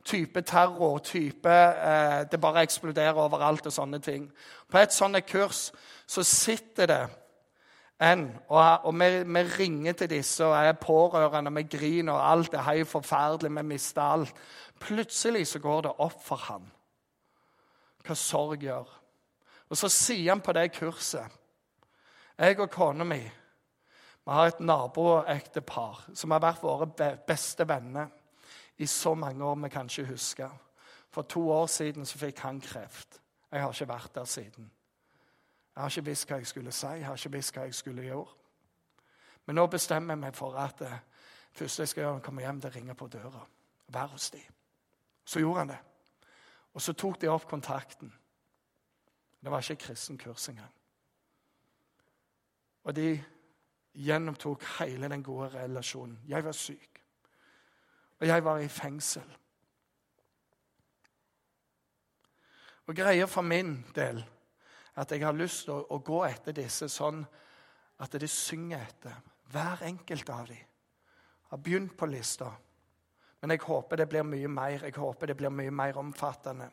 type 0.00 0.40
terror, 0.48 1.02
type 1.04 1.50
eh, 1.52 2.22
Det 2.30 2.40
bare 2.40 2.62
eksploderer 2.64 3.18
overalt 3.20 3.66
og 3.68 3.72
sånne 3.72 3.98
ting. 4.00 4.30
På 4.64 4.78
et 4.80 4.94
sånt 4.96 5.20
kurs 5.28 5.58
så 6.06 6.22
sitter 6.24 6.88
det 6.88 7.02
en, 8.00 8.22
og, 8.48 8.86
og 8.88 8.94
vi, 8.94 9.10
vi, 9.28 9.42
ringer 9.58 9.92
til 9.92 10.08
disse 10.10 10.46
og 10.46 10.56
er 10.56 10.72
pårørende, 10.72 11.52
vi 11.52 11.62
griner, 11.76 12.12
og 12.12 12.30
alt 12.30 12.54
er 12.54 12.64
helt 12.70 12.88
forferdelig, 12.88 13.50
vi 13.56 13.62
mister 13.62 14.02
alt. 14.02 14.32
Plutselig 14.80 15.46
så 15.46 15.58
går 15.58 15.82
det 15.82 15.92
opp 15.98 16.22
for 16.24 16.46
han 16.48 16.64
hva 18.06 18.16
sorg 18.16 18.64
gjør. 18.64 18.88
Og 19.68 19.76
så 19.76 19.92
sier 19.92 20.30
han 20.32 20.40
på 20.40 20.56
det 20.56 20.72
kurset 20.78 21.28
Jeg 22.38 22.56
og 22.60 22.70
kona 22.70 23.04
mi 23.04 23.20
vi 24.28 24.32
har 24.32 24.46
et 24.46 24.58
naboektepar 24.60 26.02
som 26.12 26.34
har 26.34 26.42
vært 26.44 26.60
våre 26.60 26.86
beste 27.24 27.64
venner 27.64 28.10
i 28.76 28.86
så 28.86 29.14
mange 29.16 29.44
år 29.44 29.54
vi 29.62 29.68
kan 29.72 29.88
ikke 29.88 30.10
huske. 30.10 30.48
For 31.10 31.22
to 31.22 31.46
år 31.50 31.66
siden 31.66 32.04
så 32.06 32.18
fikk 32.18 32.42
han 32.44 32.60
kreft. 32.60 33.22
Jeg 33.50 33.62
har 33.62 33.72
ikke 33.72 33.88
vært 33.88 34.14
der 34.14 34.24
siden. 34.24 34.66
Jeg 35.74 35.82
har 35.82 35.88
ikke 35.88 36.04
visst 36.10 36.28
hva 36.28 36.36
jeg 36.36 36.46
skulle 36.46 36.72
si, 36.72 36.86
jeg 36.86 37.06
har 37.06 37.16
ikke 37.16 37.32
visst 37.38 37.54
hva 37.56 37.64
jeg 37.64 37.74
skulle 37.74 38.04
gjøre. 38.04 38.26
Men 39.46 39.56
nå 39.56 39.66
bestemmer 39.66 40.12
jeg 40.12 40.20
meg 40.26 40.36
for 40.36 40.60
at 40.60 40.76
det 40.78 40.92
første 41.52 41.82
jeg 41.82 41.88
skal 41.88 42.02
gjøre, 42.02 42.12
er 42.18 42.20
å 42.20 42.26
komme 42.28 42.44
hjem 42.44 42.60
til 42.60 42.70
å 42.70 42.74
ringe 42.74 42.98
på 43.00 43.08
døra. 43.08 43.40
Være 43.88 44.12
hos 44.12 44.28
dem. 44.36 44.44
Så 45.24 45.40
gjorde 45.40 45.58
han 45.58 45.72
det. 45.72 45.80
Og 46.74 46.84
så 46.84 46.92
tok 46.92 47.20
de 47.20 47.32
opp 47.32 47.48
kontakten. 47.48 48.12
Det 49.40 49.50
var 49.50 49.64
ikke 49.64 49.86
kristen 49.86 50.20
kurs 50.20 50.48
engang. 50.52 50.74
Og 52.84 52.96
de 52.96 53.08
gjennomtok 53.98 54.62
hele 54.78 55.08
den 55.10 55.22
gode 55.22 55.50
relasjonen. 55.54 56.20
Jeg 56.28 56.44
var 56.44 56.56
syk, 56.56 57.02
og 58.20 58.26
jeg 58.26 58.44
var 58.44 58.62
i 58.62 58.68
fengsel. 58.68 59.36
Og 62.88 62.96
Greia 62.96 63.26
for 63.28 63.44
min 63.44 63.74
del 63.94 64.22
at 64.98 65.12
jeg 65.12 65.22
har 65.22 65.36
lyst 65.36 65.66
til 65.68 65.76
å 65.78 65.98
gå 66.02 66.22
etter 66.26 66.56
disse 66.56 66.88
sånn 66.90 67.20
at 68.02 68.14
de 68.18 68.28
synger 68.30 68.86
etter 68.86 69.18
hver 69.52 69.84
enkelt 69.86 70.30
av 70.32 70.48
dem. 70.48 70.64
Har 71.48 71.60
begynt 71.64 71.96
på 71.96 72.06
lista. 72.06 72.48
Men 73.40 73.54
jeg 73.54 73.62
håper 73.64 74.00
det 74.00 74.08
blir 74.10 74.26
mye 74.26 74.48
mer. 74.50 74.84
Jeg 74.84 74.96
håper 74.96 75.30
det 75.30 75.36
blir 75.38 75.52
mye 75.54 75.70
mer 75.70 75.98
omfattende. 76.00 76.68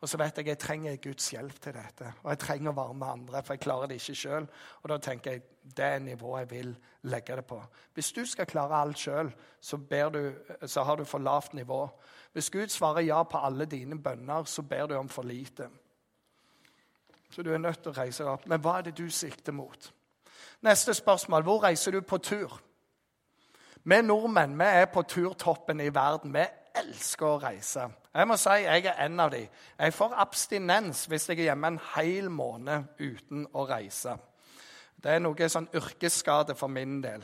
Og 0.00 0.08
så 0.08 0.16
vet 0.16 0.38
jeg 0.38 0.46
jeg 0.48 0.58
trenger 0.58 0.96
Guds 0.96 1.26
hjelp 1.30 1.58
til 1.60 1.74
dette. 1.76 2.12
Og 2.22 2.30
jeg 2.32 2.40
trenger 2.40 2.72
å 2.72 2.76
være 2.78 2.94
med 2.94 3.08
andre, 3.08 3.42
for 3.44 3.54
jeg 3.54 3.60
klarer 3.60 3.90
det 3.90 3.98
ikke 4.00 4.16
sjøl. 4.16 4.46
Og 4.82 4.88
da 4.88 4.96
tenker 4.98 5.34
jeg 5.34 5.42
det 5.76 5.84
er 5.84 5.98
nivået 6.00 6.40
jeg 6.40 6.50
vil 6.50 6.70
legge 7.12 7.36
det 7.36 7.44
på. 7.44 7.58
Hvis 7.94 8.12
du 8.16 8.24
skal 8.26 8.48
klare 8.48 8.80
alt 8.80 8.98
sjøl, 8.98 9.28
så, 9.60 9.78
så, 10.64 10.82
har 10.82 10.96
du 10.96 11.04
for 11.04 11.18
lavt 11.18 11.54
nivå. 11.54 11.82
Hvis 12.32 12.50
Gud 12.50 12.68
svarer 12.68 13.04
ja 13.04 13.22
på 13.22 13.38
alle 13.38 13.66
dine 13.66 14.02
bønner, 14.02 14.44
så 14.44 14.62
ber 14.62 14.86
du 14.86 14.96
om 14.96 15.08
for 15.08 15.22
lite. 15.22 15.68
Så 17.30 17.42
du 17.42 17.52
er 17.52 17.58
nødt 17.58 17.82
til 17.82 17.92
å 17.92 18.00
reise 18.00 18.24
deg 18.24 18.32
opp. 18.32 18.48
Men 18.48 18.60
hva 18.64 18.78
er 18.78 18.88
det 18.88 18.96
du 18.98 19.10
sikter 19.10 19.52
mot? 19.52 19.92
Neste 20.64 20.94
spørsmål. 20.94 21.42
Hvor 21.42 21.62
reiser 21.62 21.92
du 21.92 22.00
på 22.00 22.18
tur? 22.18 22.60
Vi 23.84 24.02
nordmenn 24.02 24.58
vi 24.58 24.64
er 24.64 24.88
på 24.92 25.02
turtoppen 25.02 25.80
i 25.80 25.92
verden. 25.94 26.32
Vi 26.32 26.44
elsker 26.80 27.26
å 27.26 27.40
reise. 27.40 27.90
Jeg 28.14 28.26
må 28.26 28.36
si 28.40 28.56
jeg 28.64 28.86
er 28.90 29.04
en 29.04 29.20
av 29.22 29.30
dem. 29.30 29.46
Jeg 29.78 29.94
får 29.94 30.16
abstinens 30.18 31.04
hvis 31.10 31.28
jeg 31.28 31.38
er 31.38 31.50
hjemme 31.52 31.74
en 31.74 31.82
hel 31.94 32.30
måned 32.30 32.88
uten 32.98 33.44
å 33.54 33.66
reise. 33.70 34.16
Det 35.00 35.14
er 35.14 35.22
noe 35.22 35.48
sånn 35.48 35.70
yrkesskade 35.74 36.56
for 36.58 36.72
min 36.72 36.98
del. 37.04 37.22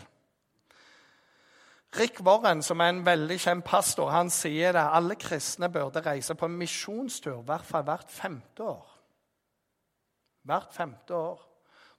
Rick 1.96 2.20
Warren, 2.24 2.62
som 2.62 2.80
er 2.80 2.92
en 2.92 3.04
veldig 3.06 3.38
kjent 3.40 3.64
pastor, 3.64 4.10
han 4.12 4.30
sier 4.30 4.74
det 4.76 4.84
alle 4.98 5.16
kristne 5.18 5.70
burde 5.72 6.02
reise 6.04 6.34
på 6.36 6.48
misjonstur 6.50 7.40
i 7.40 7.46
hvert 7.46 7.66
fall 7.66 7.86
hvert 7.86 8.10
femte 8.12 8.64
år. 8.66 8.88
Hvert 10.46 10.74
femte 10.74 11.14
år. 11.14 11.40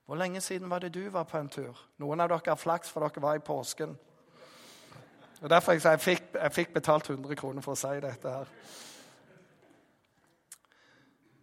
Hvor 0.05 0.15
lenge 0.15 0.41
siden 0.41 0.69
var 0.69 0.79
det 0.79 0.93
du 0.95 1.09
var 1.11 1.25
på 1.27 1.39
en 1.39 1.49
tur? 1.51 1.75
Noen 1.99 2.21
av 2.23 2.29
dere 2.31 2.53
har 2.53 2.59
flaks, 2.59 2.91
for 2.91 3.03
dere 3.03 3.23
var 3.23 3.35
i 3.35 3.43
påsken. 3.43 3.97
Og 5.41 5.49
Derfor 5.49 5.71
jeg, 5.71 5.83
jeg, 5.85 5.99
fikk, 5.99 6.29
jeg 6.33 6.53
fikk 6.53 6.73
betalt 6.73 7.09
100 7.09 7.35
kroner 7.37 7.61
for 7.61 7.75
å 7.75 7.79
si 7.79 7.99
dette. 8.01 8.29
her. 8.29 8.49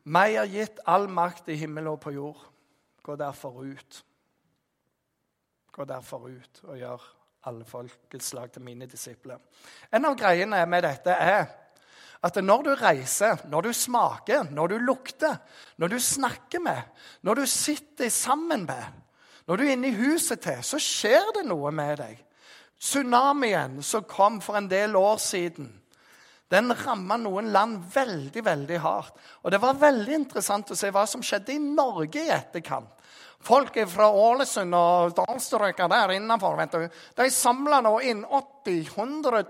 Meg 0.05 0.35
er 0.37 0.51
gitt 0.51 0.81
all 0.91 1.07
makt 1.09 1.49
i 1.49 1.59
himmel 1.61 1.93
og 1.93 2.01
på 2.03 2.13
jord. 2.17 2.41
Gå 3.05 3.17
derfor 3.17 3.63
ut. 3.63 4.01
Gå 5.73 5.85
derfor 5.85 6.27
ut 6.29 6.65
og 6.65 6.79
gjør 6.79 7.07
alle 7.49 7.65
folkeslag 7.69 8.53
til 8.53 8.65
mine 8.65 8.89
disipler. 8.89 9.39
En 9.93 10.05
av 10.09 10.17
greiene 10.19 10.65
med 10.67 10.85
dette 10.87 11.15
er 11.15 11.47
at 12.25 12.37
når 12.41 12.63
du 12.65 12.71
reiser, 12.81 13.43
når 13.53 13.67
du 13.67 13.73
smaker, 13.77 14.47
når 14.51 14.73
du 14.73 14.77
lukter, 14.81 15.37
når 15.77 15.93
du 15.93 15.99
snakker 16.01 16.63
med, 16.65 16.81
når 17.23 17.43
du 17.43 17.47
sitter 17.47 18.09
sammen 18.09 18.65
med, 18.67 18.85
når 19.47 19.57
du 19.61 19.65
er 19.65 19.75
inne 19.75 19.91
i 19.91 19.99
huset 19.99 20.41
til, 20.41 20.63
så 20.65 20.81
skjer 20.81 21.35
det 21.37 21.45
noe 21.51 21.73
med 21.75 21.99
deg. 22.01 22.23
Tsunamien 22.85 23.83
som 23.83 24.05
kom 24.05 24.42
for 24.44 24.59
en 24.59 24.68
del 24.68 24.97
år 24.97 25.16
siden, 25.16 25.70
den 26.53 26.75
ramma 26.77 27.16
noen 27.16 27.49
land 27.53 27.87
veldig 27.94 28.42
veldig 28.44 28.81
hardt. 28.85 29.14
Og 29.42 29.51
Det 29.51 29.61
var 29.62 29.79
veldig 29.81 30.14
interessant 30.14 30.70
å 30.70 30.77
se 30.77 30.90
hva 30.92 31.07
som 31.09 31.23
skjedde 31.25 31.55
i 31.55 31.62
Norge 31.62 32.20
i 32.20 32.35
etterkant. 32.35 32.90
Folk 33.44 33.77
fra 33.88 34.11
Ålesund 34.12 34.77
og 34.77 35.16
dalstrøka 35.16 35.88
der 35.88 36.14
innenfor 36.14 36.57
vet 36.61 36.77
du, 36.77 36.85
de 37.16 37.27
samla 37.33 37.81
nå 37.85 37.99
inn 38.05 38.23
80 38.25 38.92
000-100 38.92 39.42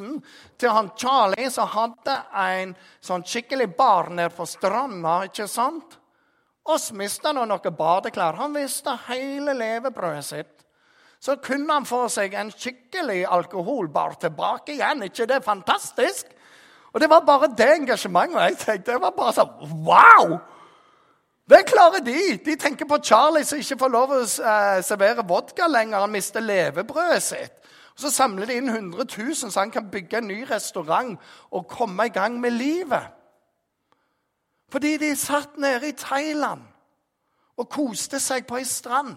000 0.00 0.20
til 0.60 0.72
han 0.72 0.92
Charlie, 0.96 1.50
som 1.52 1.68
hadde 1.72 2.16
en 2.44 2.72
sånn 3.00 3.24
skikkelig 3.24 3.70
bar 3.76 4.08
nede 4.12 4.32
på 4.36 4.46
stranda. 4.48 5.22
ikke 5.28 5.48
sant? 5.48 5.98
Oss 6.64 6.92
mista 6.92 7.32
nå 7.32 7.44
noen 7.48 7.76
badeklær. 7.76 8.40
Han 8.40 8.52
mista 8.56 8.98
hele 9.08 9.56
levebrødet 9.56 10.24
sitt 10.28 10.61
så 11.22 11.36
kunne 11.38 11.72
han 11.72 11.86
få 11.86 12.08
seg 12.10 12.34
en 12.34 12.50
skikkelig 12.50 13.20
alkoholbar 13.30 14.16
tilbake 14.20 14.74
igjen. 14.74 15.02
ikke 15.02 15.26
det 15.26 15.44
fantastisk? 15.44 16.26
Og 16.92 17.00
Det 17.00 17.10
var 17.10 17.20
bare 17.20 17.54
det 17.58 17.74
engasjementet. 17.74 18.40
jeg 18.40 18.58
tenkte, 18.58 18.92
Det 18.92 19.00
var 19.00 19.10
bare 19.10 19.32
sånn 19.32 19.84
Wow! 19.86 20.38
Det 21.48 21.66
klarer 21.66 22.04
de. 22.04 22.36
De 22.44 22.56
tenker 22.56 22.86
på 22.86 22.98
Charlie 23.02 23.44
som 23.44 23.58
ikke 23.58 23.78
får 23.78 23.88
lov 23.88 24.10
å 24.10 24.20
uh, 24.22 24.82
servere 24.82 25.24
vodka 25.28 25.66
lenger. 25.66 26.00
Han 26.00 26.10
mister 26.10 26.40
levebrødet 26.40 27.22
sitt. 27.22 27.52
Og 27.94 28.00
Så 28.00 28.10
samler 28.10 28.46
de 28.46 28.56
inn 28.56 28.68
100 28.68 29.04
000, 29.18 29.34
så 29.34 29.60
han 29.60 29.70
kan 29.70 29.90
bygge 29.90 30.18
en 30.18 30.26
ny 30.26 30.44
restaurant 30.50 31.18
og 31.50 31.68
komme 31.68 32.06
i 32.06 32.14
gang 32.14 32.40
med 32.40 32.50
livet. 32.50 33.10
Fordi 34.72 34.96
de 34.96 35.16
satt 35.16 35.58
nede 35.58 35.88
i 35.88 35.92
Thailand 35.92 36.62
og 37.56 37.68
koste 37.68 38.20
seg 38.20 38.46
på 38.46 38.56
ei 38.56 38.64
strand. 38.64 39.16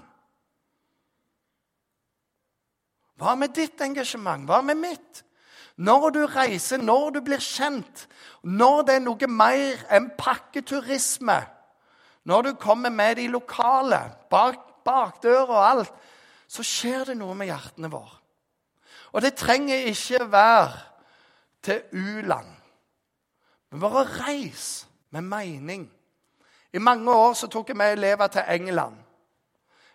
Hva 3.20 3.36
med 3.40 3.54
ditt 3.56 3.82
engasjement? 3.82 4.48
Hva 4.48 4.62
med 4.66 4.80
mitt? 4.80 5.24
Når 5.76 6.10
du 6.16 6.22
reiser, 6.28 6.80
når 6.80 7.18
du 7.18 7.22
blir 7.26 7.42
kjent, 7.44 8.06
når 8.44 8.82
det 8.88 8.96
er 8.96 9.04
noe 9.04 9.28
mer 9.32 9.82
enn 9.92 10.12
pakketurisme, 10.18 11.38
når 12.26 12.42
du 12.42 12.52
kommer 12.60 12.90
med 12.90 13.20
de 13.20 13.28
lokale, 13.32 14.00
bak 14.32 14.62
bakdøra 14.86 15.50
og 15.50 15.66
alt, 15.66 15.94
så 16.48 16.64
skjer 16.64 17.10
det 17.10 17.18
noe 17.18 17.36
med 17.38 17.50
hjertene 17.50 17.90
våre. 17.90 18.20
Og 19.16 19.24
det 19.24 19.34
trenger 19.40 19.88
ikke 19.90 20.28
være 20.32 20.78
til 21.66 21.82
u-land. 21.92 22.52
Men 23.72 23.82
bare 23.82 24.06
reis 24.28 24.86
med 25.10 25.26
mening. 25.26 25.88
I 26.74 26.80
mange 26.80 27.12
år 27.12 27.34
så 27.34 27.48
tok 27.48 27.72
jeg 27.72 27.78
med 27.80 27.96
elever 27.96 28.28
til 28.28 28.44
England. 28.48 29.00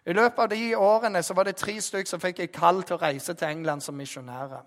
I 0.07 0.13
løpet 0.13 0.39
av 0.39 0.49
de 0.49 0.77
årene 0.77 1.23
så 1.23 1.35
var 1.35 1.45
det 1.45 1.57
tre 1.61 1.81
stykker 1.81 2.09
som 2.09 2.21
fikk 2.21 2.41
et 2.41 2.53
kall 2.53 2.83
til 2.83 2.97
å 2.97 3.03
reise 3.03 3.35
til 3.35 3.49
England 3.49 3.85
som 3.85 3.99
misjonærer. 3.99 4.63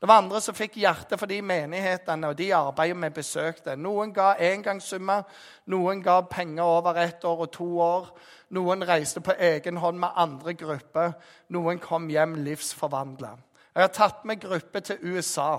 Det 0.00 0.06
var 0.08 0.20
andre 0.22 0.40
som 0.40 0.54
fikk 0.54 0.76
hjerte 0.78 1.16
for 1.18 1.26
de 1.26 1.40
menighetene 1.42 2.28
og 2.30 2.36
de 2.38 2.52
arbeidet 2.54 3.00
vi 3.02 3.08
besøkte. 3.16 3.74
Noen 3.76 4.12
ga 4.14 4.36
engangssummer, 4.38 5.24
noen 5.66 6.02
ga 6.02 6.20
penger 6.30 6.62
over 6.62 7.00
ett 7.02 7.24
år 7.24 7.42
og 7.46 7.50
to 7.52 7.66
år. 7.82 8.12
Noen 8.54 8.86
reiste 8.86 9.20
på 9.20 9.34
egen 9.38 9.76
hånd 9.76 9.98
med 9.98 10.14
andre 10.14 10.54
grupper. 10.54 11.16
Noen 11.48 11.82
kom 11.82 12.06
hjem 12.10 12.36
livsforvandla. 12.46 13.32
Jeg 13.74 13.82
har 13.82 13.94
tatt 13.94 14.24
med 14.24 14.40
grupper 14.40 14.80
til 14.80 15.02
USA. 15.02 15.58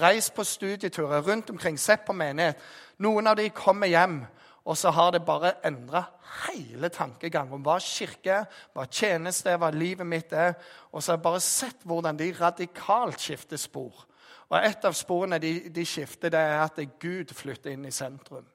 Reist 0.00 0.34
på 0.34 0.44
studieturer 0.44 1.26
rundt 1.26 1.50
omkring, 1.50 1.78
sett 1.78 2.06
på 2.06 2.12
menighet. 2.12 2.62
Noen 2.98 3.26
av 3.26 3.36
de 3.36 3.48
kommer 3.50 3.90
hjem 3.90 4.22
og 4.64 4.78
så 4.78 4.90
har 4.94 5.10
det 5.10 5.24
bare 5.26 5.56
endra 5.66 6.04
hele 6.46 6.88
tankegangen. 6.88 7.52
om 7.54 7.62
Hva 7.66 7.78
kirke 7.82 8.44
hva 8.74 8.86
tjeneste 8.86 9.56
hva 9.58 9.70
livet 9.74 10.06
mitt 10.06 10.32
er. 10.32 10.54
Og 10.92 11.02
så 11.02 11.12
har 11.12 11.18
jeg 11.18 11.22
bare 11.22 11.40
sett 11.40 11.82
hvordan 11.84 12.16
de 12.16 12.32
radikalt 12.38 13.20
skifter 13.20 13.56
spor. 13.56 14.06
Og 14.48 14.58
Et 14.64 14.84
av 14.84 14.92
sporene 14.92 15.38
de, 15.38 15.70
de 15.70 15.84
skifter, 15.86 16.30
det 16.30 16.38
er 16.38 16.60
at 16.60 16.78
Gud 17.00 17.34
flytter 17.34 17.72
inn 17.72 17.86
i 17.88 17.90
sentrum. 17.90 18.46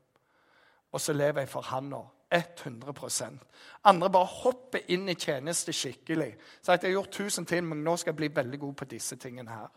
Og 0.92 1.02
så 1.02 1.14
lever 1.14 1.42
jeg 1.42 1.50
for 1.50 1.62
Han 1.62 1.90
nå. 1.90 2.06
100% 2.28 3.38
Andre 3.88 4.10
bare 4.12 4.26
hopper 4.26 4.80
inn 4.92 5.08
i 5.10 5.16
tjeneste 5.16 5.72
skikkelig. 5.74 6.34
Så 6.62 6.72
jeg 6.72 6.82
har 6.82 6.90
gjort 6.90 7.12
tusen 7.12 7.46
ting, 7.46 7.64
men 7.66 7.84
nå 7.84 7.96
skal 7.96 8.12
jeg 8.12 8.18
bli 8.18 8.30
veldig 8.36 8.60
god 8.60 8.74
på 8.74 8.86
disse 8.86 9.16
tingene 9.16 9.52
her. 9.52 9.70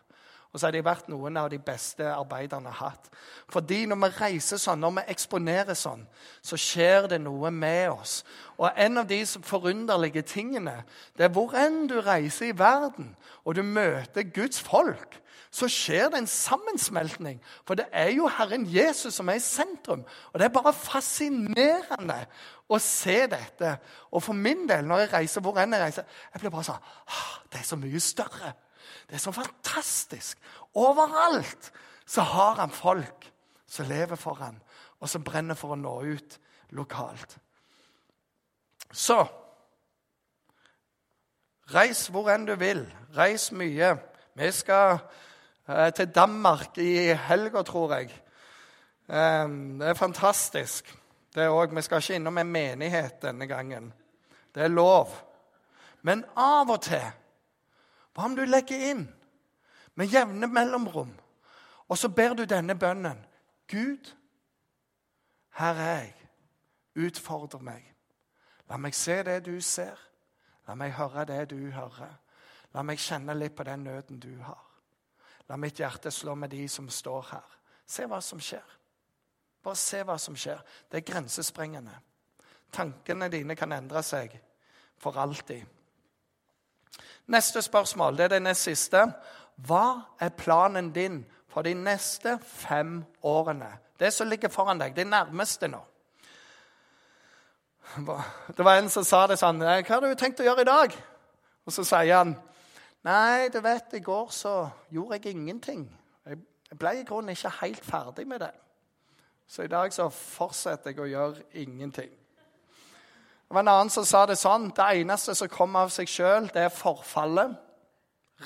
Og 0.51 0.59
så 0.59 0.67
har 0.67 0.75
de 0.75 0.83
vært 0.83 1.07
noen 1.13 1.37
av 1.39 1.47
de 1.53 1.61
beste 1.63 2.03
arbeiderne 2.11 2.73
har 2.75 2.91
hatt. 2.91 3.07
Fordi 3.55 3.85
når 3.87 4.01
vi 4.03 4.09
reiser 4.17 4.59
sånn, 4.59 4.83
når 4.83 4.97
vi 4.97 5.05
eksponerer 5.13 5.79
sånn, 5.79 6.03
så 6.43 6.59
skjer 6.59 7.07
det 7.13 7.21
noe 7.23 7.53
med 7.55 7.93
oss. 7.93 8.21
Og 8.59 8.67
en 8.75 8.99
av 8.99 9.07
de 9.11 9.21
forunderlige 9.47 10.25
tingene 10.27 10.81
det 11.19 11.29
er 11.29 11.35
hvor 11.35 11.55
enn 11.55 11.85
du 11.91 12.01
reiser 12.03 12.51
i 12.51 12.57
verden, 12.59 13.13
og 13.45 13.55
du 13.55 13.63
møter 13.63 14.27
Guds 14.27 14.59
folk, 14.67 15.21
så 15.51 15.67
skjer 15.71 16.11
det 16.11 16.19
en 16.21 16.31
sammensmeltning. 16.31 17.39
For 17.67 17.79
det 17.79 17.87
er 17.95 18.13
jo 18.15 18.29
Herren 18.31 18.67
Jesus 18.71 19.17
som 19.19 19.31
er 19.31 19.39
i 19.39 19.43
sentrum. 19.43 20.03
Og 20.31 20.39
det 20.39 20.47
er 20.47 20.55
bare 20.55 20.73
fascinerende 20.75 22.19
å 22.71 22.79
se 22.83 23.17
dette. 23.31 23.77
Og 24.15 24.23
for 24.23 24.39
min 24.39 24.67
del, 24.71 24.87
når 24.87 25.05
jeg 25.05 25.13
reiser 25.15 25.47
hvor 25.47 25.59
enn 25.59 25.75
jeg 25.75 25.83
reiser, 25.83 26.19
jeg 26.35 26.43
blir 26.43 26.55
bare 26.55 26.69
sånn 26.71 26.91
Det 27.51 27.63
er 27.63 27.67
så 27.67 27.79
mye 27.79 28.03
større. 28.03 28.53
Det 29.11 29.16
er 29.18 29.23
så 29.27 29.33
fantastisk. 29.35 30.38
Overalt 30.75 31.73
så 32.07 32.23
har 32.23 32.61
han 32.61 32.70
folk 32.70 33.33
som 33.66 33.88
lever 33.90 34.16
for 34.16 34.38
han, 34.38 34.61
og 35.01 35.09
som 35.09 35.25
brenner 35.27 35.59
for 35.59 35.75
å 35.75 35.79
nå 35.79 35.94
ut 36.14 36.37
lokalt. 36.79 37.35
Så 38.92 39.25
Reis 41.75 42.09
hvor 42.11 42.31
enn 42.31 42.46
du 42.46 42.55
vil. 42.59 42.85
Reis 43.14 43.51
mye. 43.55 43.92
Vi 44.38 44.49
skal 44.55 44.96
eh, 45.66 45.90
til 45.94 46.11
Danmark 46.14 46.79
i 46.83 47.12
helga, 47.14 47.62
tror 47.66 47.94
jeg. 47.94 48.11
Eh, 49.07 49.46
det 49.79 49.90
er 49.90 49.99
fantastisk. 49.99 50.90
Det 51.35 51.44
er 51.44 51.55
også, 51.55 51.75
vi 51.75 51.83
skal 51.87 52.03
ikke 52.03 52.18
innom 52.18 52.38
en 52.38 52.51
menighet 52.51 53.23
denne 53.23 53.46
gangen. 53.46 53.92
Det 54.55 54.66
er 54.66 54.75
lov. 54.75 55.14
Men 56.03 56.25
av 56.35 56.70
og 56.70 56.83
til 56.83 57.07
hva 58.14 58.27
om 58.27 58.37
du 58.37 58.44
legger 58.44 58.90
inn 58.90 59.05
med 59.94 60.11
jevne 60.12 60.46
mellomrom, 60.46 61.12
og 61.88 61.99
så 61.99 62.09
ber 62.09 62.35
du 62.35 62.44
denne 62.44 62.75
bønnen? 62.79 63.18
Gud, 63.70 64.11
her 65.59 65.75
er 65.75 66.01
jeg. 66.03 66.16
Utfordre 67.07 67.61
meg. 67.62 67.85
La 68.68 68.77
meg 68.77 68.94
se 68.94 69.23
det 69.27 69.44
du 69.46 69.61
ser. 69.62 69.99
La 70.66 70.75
meg 70.79 70.94
høre 70.94 71.25
det 71.27 71.44
du 71.51 71.70
hører. 71.75 72.16
La 72.75 72.83
meg 72.87 72.99
kjenne 73.03 73.35
litt 73.35 73.57
på 73.59 73.66
den 73.66 73.87
nøden 73.87 74.20
du 74.23 74.33
har. 74.42 74.66
La 75.51 75.57
mitt 75.59 75.79
hjerte 75.83 76.11
slå 76.14 76.37
med 76.38 76.51
de 76.51 76.68
som 76.68 76.87
står 76.90 77.27
her. 77.33 77.57
Se 77.87 78.07
hva 78.07 78.20
som 78.23 78.38
skjer. 78.42 78.77
Bare 79.62 79.77
se 79.77 80.03
hva 80.07 80.16
som 80.18 80.37
skjer. 80.38 80.61
Det 80.90 81.01
er 81.01 81.09
grensesprengende. 81.12 81.96
Tankene 82.73 83.29
dine 83.33 83.57
kan 83.59 83.73
endre 83.75 84.03
seg 84.07 84.37
for 84.99 85.18
alltid. 85.18 85.66
Neste 87.26 87.62
spørsmål, 87.62 88.16
det 88.16 88.24
er 88.24 88.35
det 88.35 88.42
nest 88.42 88.66
siste. 88.66 89.05
Hva 89.57 90.03
er 90.20 90.35
planen 90.35 90.92
din 90.94 91.22
for 91.48 91.62
de 91.62 91.74
neste 91.74 92.38
fem 92.44 93.05
årene? 93.22 93.70
Det 94.00 94.12
som 94.12 94.29
ligger 94.29 94.48
foran 94.48 94.81
deg, 94.81 94.96
det 94.96 95.07
nærmeste 95.07 95.68
nå. 95.68 95.81
Det 98.57 98.64
var 98.64 98.79
en 98.79 98.88
som 98.88 99.05
sa 99.05 99.26
det 99.26 99.38
sånn 99.38 99.59
'Hva 99.59 99.88
har 99.88 100.00
du 100.00 100.14
tenkt 100.14 100.40
å 100.40 100.44
gjøre 100.44 100.61
i 100.61 100.64
dag?' 100.64 100.94
Og 101.66 101.72
så 101.72 101.85
sier 101.85 102.16
han, 102.16 102.37
'Nei, 103.05 103.48
du 103.48 103.61
vet, 103.61 103.94
i 103.94 104.00
går 104.00 104.29
så 104.31 104.70
gjorde 104.90 105.14
jeg 105.14 105.35
ingenting.' 105.35 105.96
Jeg 106.70 106.79
ble 106.79 107.00
i 107.00 107.05
grunnen 107.05 107.35
ikke 107.35 107.50
helt 107.61 107.85
ferdig 107.85 108.26
med 108.26 108.40
det. 108.40 108.53
Så 109.46 109.62
i 109.62 109.66
dag 109.66 109.92
så 109.92 110.09
fortsetter 110.09 110.90
jeg 110.90 111.00
å 111.00 111.09
gjøre 111.11 111.42
ingenting. 111.53 112.19
Det 113.51 113.55
var 113.55 113.65
en 113.65 113.69
annen 113.69 113.89
som 113.91 114.05
sa 114.07 114.21
det 114.31 114.37
sånn 114.39 114.69
Det 114.71 114.85
eneste 115.01 115.35
som 115.35 115.49
kommer 115.51 115.89
av 115.89 115.91
seg 115.91 116.07
sjøl, 116.07 116.45
det 116.55 116.69
er 116.69 116.71
forfallet. 116.71 117.57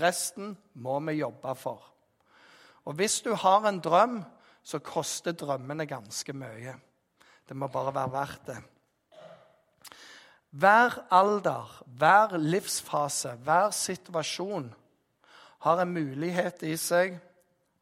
Resten 0.01 0.55
må 0.81 0.97
vi 1.05 1.19
jobbe 1.19 1.53
for. 1.61 1.83
Og 2.89 2.97
hvis 2.97 3.19
du 3.21 3.35
har 3.37 3.69
en 3.69 3.83
drøm, 3.85 4.23
så 4.65 4.81
koster 4.81 5.37
drømmene 5.37 5.85
ganske 5.85 6.33
mye. 6.33 6.73
Det 7.45 7.53
må 7.53 7.69
bare 7.69 7.93
være 7.93 8.15
verdt 8.17 8.49
det. 8.49 8.59
Hver 10.57 10.99
alder, 11.13 11.79
hver 11.85 12.39
livsfase, 12.41 13.37
hver 13.45 13.77
situasjon 13.77 14.73
har 15.69 15.85
en 15.85 15.97
mulighet 16.01 16.65
i 16.65 16.79
seg 16.81 17.19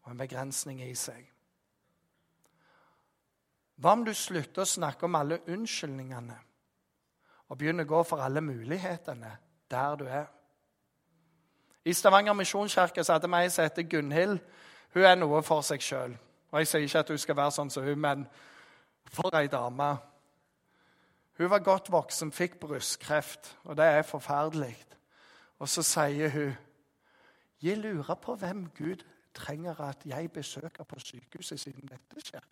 og 0.03 0.11
en 0.11 0.25
begrensning 0.27 0.83
i 0.83 0.95
seg. 0.99 1.23
Hva 3.79 3.95
om 3.95 4.03
du 4.03 4.11
slutter 4.11 4.67
å 4.67 4.73
snakke 4.75 5.07
om 5.07 5.23
alle 5.23 5.45
unnskyldningene 5.47 6.49
og 7.53 7.59
begynner 7.61 7.85
å 7.85 7.91
gå 7.91 7.99
for 8.09 8.25
alle 8.25 8.41
mulighetene 8.41 9.35
der 9.71 9.97
du 10.01 10.07
er? 10.09 10.31
I 11.85 11.93
Stavanger 11.93 12.33
misjonskirke 12.39 13.05
hadde 13.05 13.29
vi 13.29 13.41
ei 13.43 13.51
som 13.53 13.67
heter 13.67 13.85
Gunhild. 13.91 14.39
Hun 14.95 15.05
er 15.05 15.19
noe 15.19 15.43
for 15.45 15.65
seg 15.67 15.83
sjøl. 15.85 16.15
Jeg 16.53 16.69
sier 16.69 16.87
ikke 16.87 17.03
at 17.03 17.11
hun 17.13 17.21
skal 17.21 17.37
være 17.37 17.55
sånn 17.57 17.73
som 17.73 17.85
hun, 17.85 18.01
men 18.01 18.25
for 19.13 19.35
ei 19.37 19.51
dame. 19.53 19.91
Hun 21.41 21.51
var 21.51 21.65
godt 21.65 21.91
voksen, 21.93 22.33
fikk 22.33 22.57
brystkreft, 22.61 23.57
og 23.65 23.77
det 23.77 23.89
er 23.89 24.07
forferdelig. 24.07 24.77
Og 25.59 25.69
så 25.69 25.83
sier 25.83 26.33
hun 26.33 26.55
Jeg 27.63 27.79
lurer 27.79 28.15
på 28.15 28.35
hvem 28.35 28.65
Gud 28.75 29.05
trenger 29.35 29.81
at 29.81 30.07
jeg 30.07 30.33
besøker 30.33 30.85
på 30.85 30.99
sykehuset 30.99 31.61
siden 31.61 31.89
dette 31.89 32.25
skjer. 32.25 32.47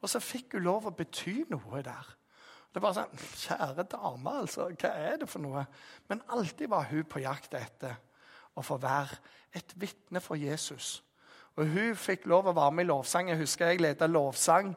Og 0.00 0.08
så 0.08 0.20
fikk 0.20 0.54
hun 0.56 0.62
lov 0.62 0.86
å 0.86 0.94
bety 0.94 1.42
noe 1.50 1.82
der. 1.82 2.16
Det 2.76 2.82
var 2.84 2.92
sånn, 2.92 3.20
Kjære 3.40 3.86
dame, 3.88 4.32
altså, 4.42 4.66
hva 4.76 4.88
er 5.00 5.14
det 5.22 5.30
for 5.32 5.40
noe? 5.40 5.62
Men 6.10 6.20
alltid 6.28 6.68
var 6.68 6.84
hun 6.90 7.06
på 7.08 7.22
jakt 7.22 7.54
etter 7.56 7.94
å 8.52 8.64
få 8.64 8.76
være 8.82 9.16
et 9.56 9.72
vitne 9.80 10.20
for 10.20 10.36
Jesus. 10.36 10.98
Og 11.56 11.72
Hun 11.72 11.96
fikk 11.96 12.26
lov 12.28 12.50
å 12.50 12.52
være 12.52 12.74
med 12.76 12.84
i 12.84 12.90
lovsang. 12.90 13.30
Jeg 13.32 13.40
husker 13.40 13.72
jeg 13.72 13.80
ledet 13.80 14.10
lovsang. 14.10 14.74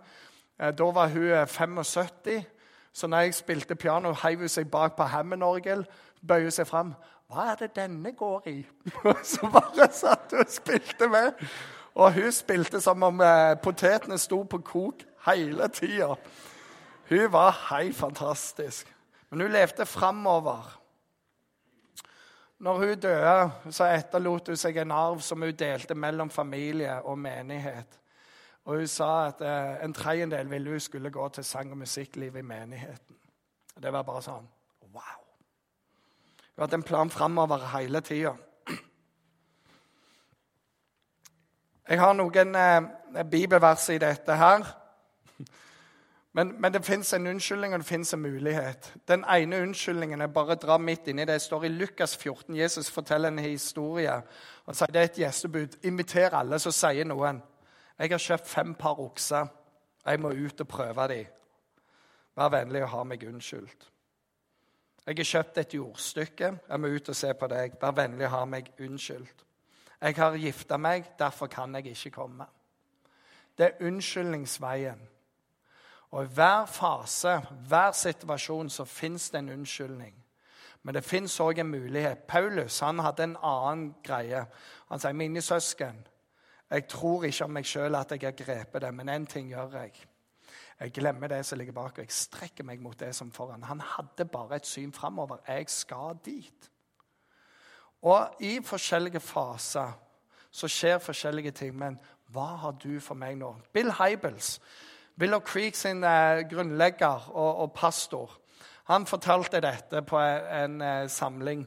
Eh, 0.55 0.71
da 0.71 0.87
var 0.95 1.11
hun 1.11 1.47
75. 1.47 2.45
Så 2.93 3.07
når 3.07 3.25
jeg 3.25 3.35
spilte 3.35 3.75
piano, 3.75 4.13
heiv 4.23 4.45
hun 4.45 4.49
seg 4.49 4.71
bak 4.71 4.95
på 4.95 5.03
Hammond-orgel, 5.03 5.83
hun 6.23 6.51
seg 6.51 6.67
fram. 6.67 6.95
'Hva 7.27 7.51
er 7.51 7.55
det 7.55 7.75
denne 7.75 8.11
går 8.11 8.47
i?' 8.47 8.65
så 9.23 9.51
bare 9.51 9.91
satt 9.91 10.31
hun 10.31 10.39
og 10.39 10.47
spilte 10.47 11.07
med. 11.07 11.35
Og 11.95 12.13
hun 12.13 12.31
spilte 12.31 12.81
som 12.81 13.03
om 13.03 13.21
eh, 13.21 13.59
potetene 13.59 14.17
sto 14.17 14.43
på 14.43 14.57
kok 14.57 15.03
hele 15.27 15.67
tida. 15.67 16.15
Hun 17.09 17.31
var 17.31 17.75
helt 17.75 17.95
fantastisk. 17.95 18.95
Men 19.29 19.41
hun 19.41 19.51
levde 19.51 19.85
framover. 19.85 20.79
Når 22.59 22.77
hun 22.77 22.99
døde, 22.99 23.51
så 23.71 23.87
etterlot 23.95 24.47
hun 24.47 24.57
seg 24.59 24.77
en 24.77 24.91
arv 24.91 25.21
som 25.23 25.41
hun 25.41 25.55
delte 25.55 25.95
mellom 25.95 26.29
familie 26.29 26.97
og 27.01 27.17
menighet. 27.19 27.99
Og 28.65 28.75
hun 28.75 28.87
sa 28.87 29.27
at 29.29 29.41
eh, 29.41 29.85
en 29.85 29.93
tredjedel 29.93 30.49
ville 30.49 30.69
hun 30.69 30.79
skulle 30.79 31.11
gå 31.11 31.29
til 31.29 31.43
sang- 31.43 31.71
og 31.71 31.77
musikkliv 31.77 32.35
i 32.35 32.41
menigheten. 32.41 33.15
Det 33.79 33.93
var 33.93 34.03
bare 34.03 34.21
sånn 34.21 34.49
wow. 34.91 35.23
Hun 36.55 36.65
hadde 36.65 36.77
en 36.81 36.83
plan 36.83 37.09
framover 37.09 37.63
hele 37.77 38.01
tida. 38.01 38.35
Jeg 41.89 41.99
har 41.99 42.13
noen 42.13 42.55
eh, 42.55 43.23
bibelvers 43.31 43.87
i 43.89 43.97
dette 43.97 44.35
her. 44.35 44.67
Men, 46.33 46.61
men 46.61 46.73
det 46.73 46.85
fins 46.85 47.13
en 47.13 47.27
unnskyldning 47.27 47.73
og 47.73 47.79
det 47.81 47.87
fins 47.87 48.13
en 48.13 48.21
mulighet. 48.21 48.93
Den 49.07 49.23
ene 49.25 49.63
unnskyldningen 49.63 50.21
er 50.21 50.33
bare 50.33 50.53
å 50.53 50.61
dra 50.61 50.77
midt 50.77 51.07
inni 51.09 51.25
det. 51.25 51.39
Det 51.39 51.41
står 51.41 51.65
i 51.65 51.71
Lukas 51.73 52.13
14. 52.17 52.55
Jesus 52.55 52.91
forteller 52.93 53.33
en 53.33 53.41
historie. 53.41 54.13
Han 54.65 54.77
sier 54.77 54.93
det 54.93 55.01
er 55.01 55.09
et 55.09 55.21
gjestebud. 55.23 55.79
Inviter 55.89 56.37
alle, 56.37 56.59
så 56.61 56.71
sier 56.75 57.09
noen 57.09 57.41
jeg 57.99 58.13
har 58.13 58.21
kjøpt 58.23 58.47
fem 58.47 58.75
par 58.79 58.99
okser. 59.03 59.49
Jeg 60.05 60.19
må 60.23 60.29
ut 60.31 60.61
og 60.61 60.67
prøve 60.67 61.07
dem. 61.11 61.25
Vær 62.39 62.53
vennlig 62.53 62.85
og 62.85 62.93
ha 62.93 63.03
meg 63.03 63.25
unnskyldt. 63.27 63.89
Jeg 65.03 65.17
har 65.17 65.27
kjøpt 65.27 65.57
et 65.57 65.73
jordstykke. 65.73 66.53
Jeg 66.69 66.79
må 66.79 66.87
ut 66.93 67.09
og 67.09 67.17
se 67.17 67.33
på 67.33 67.49
deg. 67.51 67.75
Vær 67.81 67.97
vennlig 67.97 68.29
og 68.29 68.35
ha 68.37 68.45
meg 68.47 68.71
unnskyldt. 68.79 69.43
Jeg 69.99 70.15
har 70.15 70.37
gifta 70.39 70.77
meg, 70.77 71.09
derfor 71.19 71.47
kan 71.51 71.75
jeg 71.75 71.91
ikke 71.91 72.13
komme. 72.21 72.45
Det 73.57 73.65
er 73.65 73.87
unnskyldningsveien. 73.87 75.01
Og 76.11 76.23
i 76.23 76.27
hver 76.27 76.65
fase, 76.65 77.41
hver 77.67 77.91
situasjon, 77.91 78.69
så 78.69 78.85
fins 78.85 79.29
det 79.29 79.39
en 79.39 79.49
unnskyldning. 79.49 80.15
Men 80.83 80.95
det 80.95 81.03
fins 81.03 81.39
òg 81.39 81.59
en 81.59 81.67
mulighet. 81.67 82.23
Paulus 82.27 82.79
han 82.79 82.99
hadde 82.99 83.23
en 83.23 83.37
annen 83.43 83.95
greie. 84.03 84.45
Han 84.89 84.99
sier, 84.99 85.13
'Mine 85.13 85.41
søsken, 85.41 86.07
jeg 86.69 86.87
tror 86.87 87.23
ikke 87.23 87.43
om 87.43 87.51
meg 87.51 87.65
sjøl 87.65 87.95
at 87.95 88.11
jeg 88.11 88.19
har 88.23 88.31
grepet 88.31 88.81
det, 88.81 88.93
men 88.93 89.09
én 89.09 89.25
ting 89.25 89.49
gjør 89.49 89.81
jeg. 89.81 89.93
Jeg 90.79 90.91
glemmer 90.91 91.27
det 91.27 91.45
som 91.45 91.57
ligger 91.57 91.73
bak, 91.73 91.97
og 91.97 91.97
jeg 91.97 92.11
strekker 92.11 92.63
meg 92.63 92.81
mot 92.81 92.99
det 92.99 93.15
som 93.15 93.31
foran. 93.31 93.63
Han 93.63 93.81
hadde 93.81 94.25
bare 94.25 94.55
et 94.55 94.65
syn 94.65 94.93
framover. 94.93 95.37
Jeg 95.47 95.69
skal 95.69 96.17
dit. 96.25 96.71
Og 98.01 98.35
i 98.39 98.59
forskjellige 98.63 99.19
faser 99.19 99.91
så 100.51 100.67
skjer 100.67 100.97
forskjellige 100.97 101.51
ting. 101.51 101.75
Men 101.77 101.99
hva 102.27 102.45
har 102.55 102.71
du 102.71 102.99
for 102.99 103.15
meg 103.15 103.37
nå? 103.37 103.55
Bill 103.73 103.91
Hybels, 103.91 104.59
Willow 105.19 105.41
Creek 105.43 105.75
sin 105.75 106.03
eh, 106.03 106.45
grunnlegger 106.47 107.29
og, 107.33 107.57
og, 107.65 107.73
pastor, 107.75 108.37
han 108.87 109.05
fortalte 109.05 109.59
dette 109.59 110.01
på 110.07 110.15
en, 110.17 110.45
en 110.47 110.81
eh, 110.81 111.09
samling. 111.11 111.65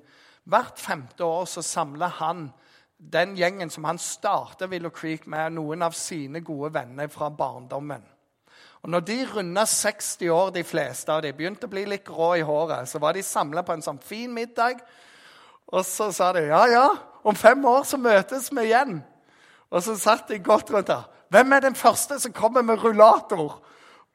Hvert 0.48 0.80
femte 0.80 1.24
år 1.24 1.44
så 1.50 1.62
samler 1.62 2.16
han 2.16 2.46
den 2.96 3.36
gjengen 3.36 3.70
som 3.70 3.84
han 3.84 4.00
startet 4.00 4.70
Willow 4.70 4.90
Creek 4.94 5.26
med, 5.26 5.58
noen 5.58 5.84
av 5.84 5.92
sine 5.92 6.40
gode 6.40 6.72
venner 6.78 7.12
fra 7.12 7.28
barndommen. 7.28 8.08
Og 8.82 8.90
når 8.90 9.04
de 9.06 9.18
runda 9.34 9.66
60 9.68 10.32
år, 10.32 10.50
de 10.56 10.64
fleste 10.64 11.12
av 11.12 11.20
de, 11.22 11.34
begynte 11.36 11.68
å 11.68 11.70
bli 11.70 11.84
litt 11.86 12.06
grå 12.08 12.32
i 12.40 12.46
håret, 12.46 12.88
så 12.88 12.98
var 13.02 13.14
de 13.14 13.22
samla 13.22 13.62
på 13.66 13.76
en 13.76 13.84
sånn 13.84 14.00
fin 14.02 14.32
middag. 14.32 14.80
Og 15.68 15.84
så 15.86 16.08
sa 16.14 16.32
de 16.34 16.48
ja, 16.48 16.64
ja, 16.72 16.86
om 17.22 17.36
fem 17.36 17.62
år 17.68 17.84
så 17.86 18.00
møtes 18.00 18.48
vi 18.50 18.70
igjen. 18.70 19.02
Og 19.72 19.82
så 19.82 19.96
satt 19.96 20.28
de 20.28 20.38
godt 20.38 20.70
rundt 20.72 20.90
der. 20.90 21.08
Hvem 21.32 21.52
er 21.56 21.64
den 21.64 21.76
første 21.78 22.18
som 22.20 22.32
kommer 22.36 22.62
med 22.62 22.82
rullator? 22.84 23.62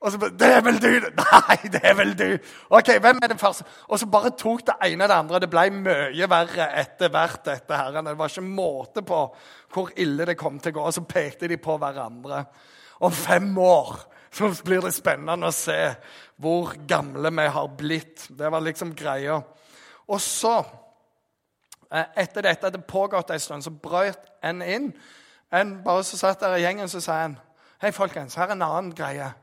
Og 0.02 0.12
så, 0.12 0.18
'Det 0.18 0.54
er 0.54 0.62
vel 0.62 0.82
du!' 0.82 1.10
'Nei, 1.18 1.58
det 1.72 1.82
er 1.84 1.94
vel 1.94 2.18
du!' 2.18 2.38
Ok, 2.70 2.88
hvem 3.00 3.20
er 3.24 3.28
den 3.28 3.40
første? 3.40 3.66
Og 3.88 4.00
så 4.00 4.06
bare 4.06 4.30
tok 4.30 4.62
det 4.68 4.76
ene 4.86 5.04
og 5.04 5.10
det 5.10 5.16
andre. 5.16 5.40
Det 5.40 5.50
ble 5.50 5.70
mye 5.70 6.30
verre 6.30 6.68
etter 6.80 7.10
hvert. 7.10 7.46
dette 7.46 7.78
her. 7.78 8.02
Det 8.02 8.18
var 8.18 8.30
ikke 8.30 8.42
måte 8.42 9.02
på 9.02 9.36
hvor 9.74 9.90
ille 9.98 10.26
det 10.26 10.38
kom 10.38 10.60
til 10.60 10.72
å 10.72 10.76
gå. 10.76 10.86
Og 10.86 10.94
så 10.94 11.02
pekte 11.02 11.48
de 11.48 11.58
på 11.58 11.78
hverandre. 11.78 12.46
Om 13.00 13.12
fem 13.12 13.58
år 13.58 13.98
så 14.32 14.64
blir 14.64 14.82
det 14.82 14.94
spennende 14.94 15.48
å 15.48 15.52
se 15.52 15.96
hvor 16.38 16.76
gamle 16.88 17.32
vi 17.32 17.48
har 17.48 17.68
blitt. 17.68 18.28
Det 18.38 18.52
var 18.52 18.62
liksom 18.62 18.94
greia. 18.96 19.42
Og 20.08 20.22
så, 20.22 20.66
eh, 21.92 22.06
etter 22.16 22.42
dette 22.42 22.66
hadde 22.68 22.86
pågått 22.88 23.32
en 23.32 23.40
stund, 23.40 23.64
så 23.64 23.72
brøt 23.72 24.30
en 24.44 24.62
inn. 24.62 24.94
En 25.54 25.84
bare 25.84 26.04
så 26.04 26.18
satt 26.18 26.40
der 26.40 26.56
i 26.56 26.62
gjengen 26.62 26.90
så 26.90 27.00
sa 27.02 27.22
han, 27.22 27.40
'Hei, 27.82 27.92
folkens, 27.92 28.36
her 28.36 28.48
er 28.48 28.52
en 28.52 28.62
annen 28.62 28.96
greie.' 28.96 29.34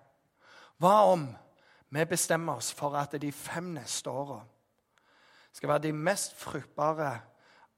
Hva 0.79 1.13
om 1.13 1.37
vi 1.91 2.05
bestemmer 2.05 2.57
oss 2.57 2.73
for 2.73 2.97
at 2.97 3.13
de 3.23 3.33
fem 3.33 3.65
neste 3.65 4.11
åra 4.11 4.41
skal 5.53 5.69
være 5.69 5.79
de 5.79 5.93
mest 5.93 6.35
fruktbare 6.37 7.21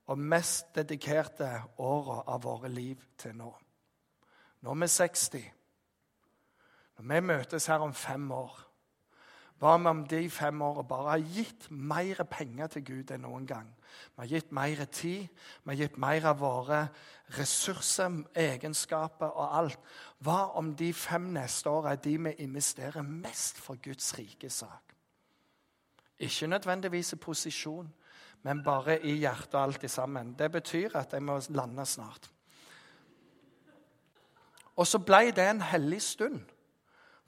og 0.07 0.17
mest 0.19 0.75
dedikerte 0.75 1.63
åra 1.77 2.23
av 2.27 2.43
våre 2.43 2.69
liv 2.69 2.97
til 3.17 3.35
nå? 3.35 3.51
Nå 4.61 4.71
er 4.71 4.75
vi 4.75 4.87
60. 4.87 5.51
Når 6.97 7.13
vi 7.13 7.19
møtes 7.19 7.65
her 7.65 7.79
om 7.79 7.93
fem 7.93 8.31
år, 8.31 8.66
Hva 9.57 9.73
om 9.89 10.03
de 10.05 10.29
fem 10.29 10.61
åra 10.61 10.83
bare 10.85 11.09
har 11.15 11.29
gitt 11.33 11.65
mer 11.71 12.21
penger 12.29 12.67
til 12.75 12.83
Gud 12.85 13.11
enn 13.13 13.23
noen 13.25 13.47
gang? 13.49 13.69
Vi 14.13 14.21
har 14.21 14.29
gitt 14.29 14.51
mer 14.53 14.83
tid, 14.85 15.29
vi 15.63 15.71
har 15.71 15.79
gitt 15.79 15.97
mer 15.97 16.27
av 16.29 16.41
våre 16.43 16.81
ressurser, 17.37 18.19
egenskaper 18.37 19.33
og 19.33 19.55
alt. 19.57 19.79
Hva 20.21 20.53
om 20.61 20.75
de 20.77 20.91
fem 20.93 21.31
neste 21.33 21.69
åra 21.73 21.95
er 21.95 22.03
de 22.03 22.13
vi 22.27 22.35
investerer 22.45 23.01
mest 23.01 23.57
for 23.57 23.81
Guds 23.81 24.13
rike 24.17 24.49
sak? 24.49 24.93
Ikke 26.19 26.47
nødvendigvis 26.47 27.13
i 27.13 27.21
posisjon, 27.21 27.89
men 28.43 28.63
bare 28.63 28.99
i 29.05 29.17
hjertet 29.21 29.55
og 29.55 29.63
alt 29.63 29.89
sammen. 29.91 30.35
Det 30.37 30.51
betyr 30.51 30.97
at 30.97 31.13
jeg 31.13 31.23
må 31.23 31.39
lande 31.49 31.85
snart. 31.85 32.29
Og 34.77 34.87
så 34.87 35.01
ble 35.01 35.31
det 35.33 35.49
en 35.49 35.61
hellig 35.61 36.01
stund. 36.01 36.41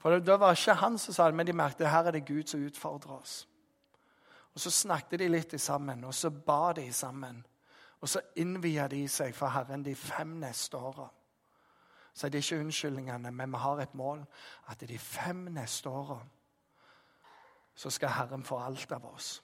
For 0.00 0.18
det 0.18 0.40
var 0.40 0.56
ikke 0.56 0.74
han 0.80 0.98
som 0.98 1.14
sa 1.14 1.26
det, 1.28 1.36
men 1.36 1.46
de 1.46 1.52
merket 1.52 1.90
her 1.90 2.08
er 2.08 2.16
det 2.16 2.26
Gud 2.26 2.48
som 2.48 2.62
utfordrer 2.64 3.18
oss. 3.20 3.46
Og 4.54 4.60
Så 4.60 4.70
snakket 4.70 5.20
de 5.20 5.28
litt 5.28 5.60
sammen, 5.60 6.04
og 6.04 6.14
så 6.14 6.30
ba 6.30 6.72
de 6.72 6.92
sammen. 6.92 7.46
Og 8.00 8.08
så 8.08 8.20
innvia 8.36 8.88
de 8.88 9.08
seg 9.08 9.34
for 9.36 9.52
Herren 9.52 9.82
de 9.84 9.94
fem 9.94 10.38
neste 10.40 10.76
åra. 10.76 11.08
Så 12.14 12.26
er 12.26 12.30
det 12.30 12.38
ikke 12.38 12.60
unnskyldningene, 12.60 13.30
men 13.30 13.52
vi 13.52 13.58
har 13.58 13.80
et 13.80 13.94
mål. 13.94 14.24
At 14.66 14.80
de 14.80 14.98
fem 14.98 15.36
neste 15.36 15.88
åra 15.88 16.18
så 17.74 17.90
skal 17.90 18.08
Herren 18.08 18.44
få 18.44 18.58
alt 18.58 18.92
av 18.92 19.04
oss. 19.04 19.42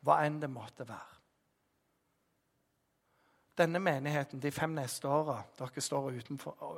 Hva 0.00 0.18
enn 0.24 0.40
det 0.40 0.50
måtte 0.50 0.88
være. 0.88 1.14
Denne 3.56 3.78
menigheten 3.80 4.40
de 4.40 4.50
fem 4.52 4.74
neste 4.76 5.08
åra 5.08 5.38
Dere 5.58 5.80
står 5.80 6.10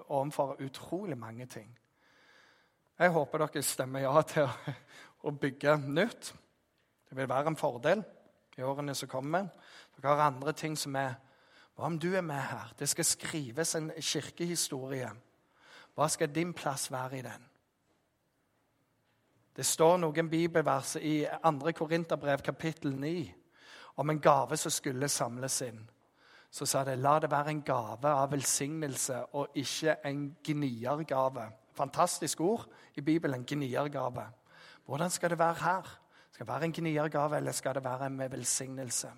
overfor 0.08 0.60
utrolig 0.62 1.18
mange 1.18 1.46
ting. 1.46 1.78
Jeg 2.98 3.12
håper 3.14 3.44
dere 3.44 3.62
stemmer 3.62 4.02
ja 4.02 4.20
til 4.26 4.48
å, 5.22 5.30
bygge 5.30 5.76
nytt. 5.86 6.32
Det 7.06 7.14
vil 7.14 7.28
være 7.30 7.52
en 7.52 7.58
fordel 7.58 8.02
i 8.58 8.64
årene 8.66 8.94
som 8.98 9.10
kommer. 9.10 9.46
Dere 9.94 10.10
har 10.10 10.22
andre 10.24 10.52
ting 10.52 10.74
som 10.76 10.96
er 10.98 11.14
Hva 11.78 11.86
om 11.86 11.98
du 11.98 12.08
er 12.16 12.24
med 12.26 12.42
her? 12.42 12.72
Det 12.74 12.88
skal 12.90 13.06
skrives 13.06 13.76
en 13.78 13.92
kirkehistorie. 14.02 15.12
Hva 15.94 16.08
skal 16.10 16.32
din 16.34 16.50
plass 16.52 16.88
være 16.90 17.18
i 17.18 17.22
den? 17.22 17.44
Det 19.54 19.66
står 19.66 19.96
noen 20.02 20.30
bibelvers 20.30 20.96
i 20.98 21.22
2. 21.44 21.72
Korinterbrev 21.78 22.42
kapittel 22.42 22.98
9 22.98 23.14
om 24.02 24.10
en 24.10 24.20
gave 24.20 24.58
som 24.58 24.74
skulle 24.74 25.08
samles 25.08 25.60
inn. 25.62 25.80
Så 26.50 26.66
sa 26.66 26.82
det 26.84 26.98
la 26.98 27.18
det 27.22 27.30
være 27.30 27.54
en 27.54 27.62
gave 27.62 28.10
av 28.10 28.30
velsignelse 28.34 29.22
og 29.38 29.54
ikke 29.54 30.00
en 30.10 30.28
gniergave. 30.42 31.46
Fantastisk 31.78 32.40
ord 32.44 32.66
i 32.98 33.04
Bibelen, 33.04 33.46
gniergave. 33.46 34.26
Hvordan 34.86 35.10
skal 35.10 35.30
det 35.30 35.38
være 35.38 35.62
her? 35.62 35.90
Skal 36.32 36.46
det 36.46 36.52
være 36.52 36.64
en 36.64 36.72
gniergave, 36.72 37.36
eller 37.36 37.52
skal 37.52 37.74
det 37.74 37.84
være 37.84 38.06
en 38.06 38.18
velsignelse? 38.30 39.10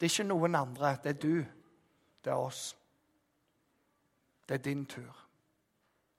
Det 0.00 0.06
er 0.06 0.12
ikke 0.12 0.28
noen 0.28 0.54
andre. 0.54 0.96
Det 1.02 1.10
er 1.16 1.20
du. 1.20 1.44
Det 2.24 2.30
er 2.32 2.38
oss. 2.38 2.76
Det 4.48 4.54
er 4.54 4.62
din 4.62 4.86
tur. 4.86 5.18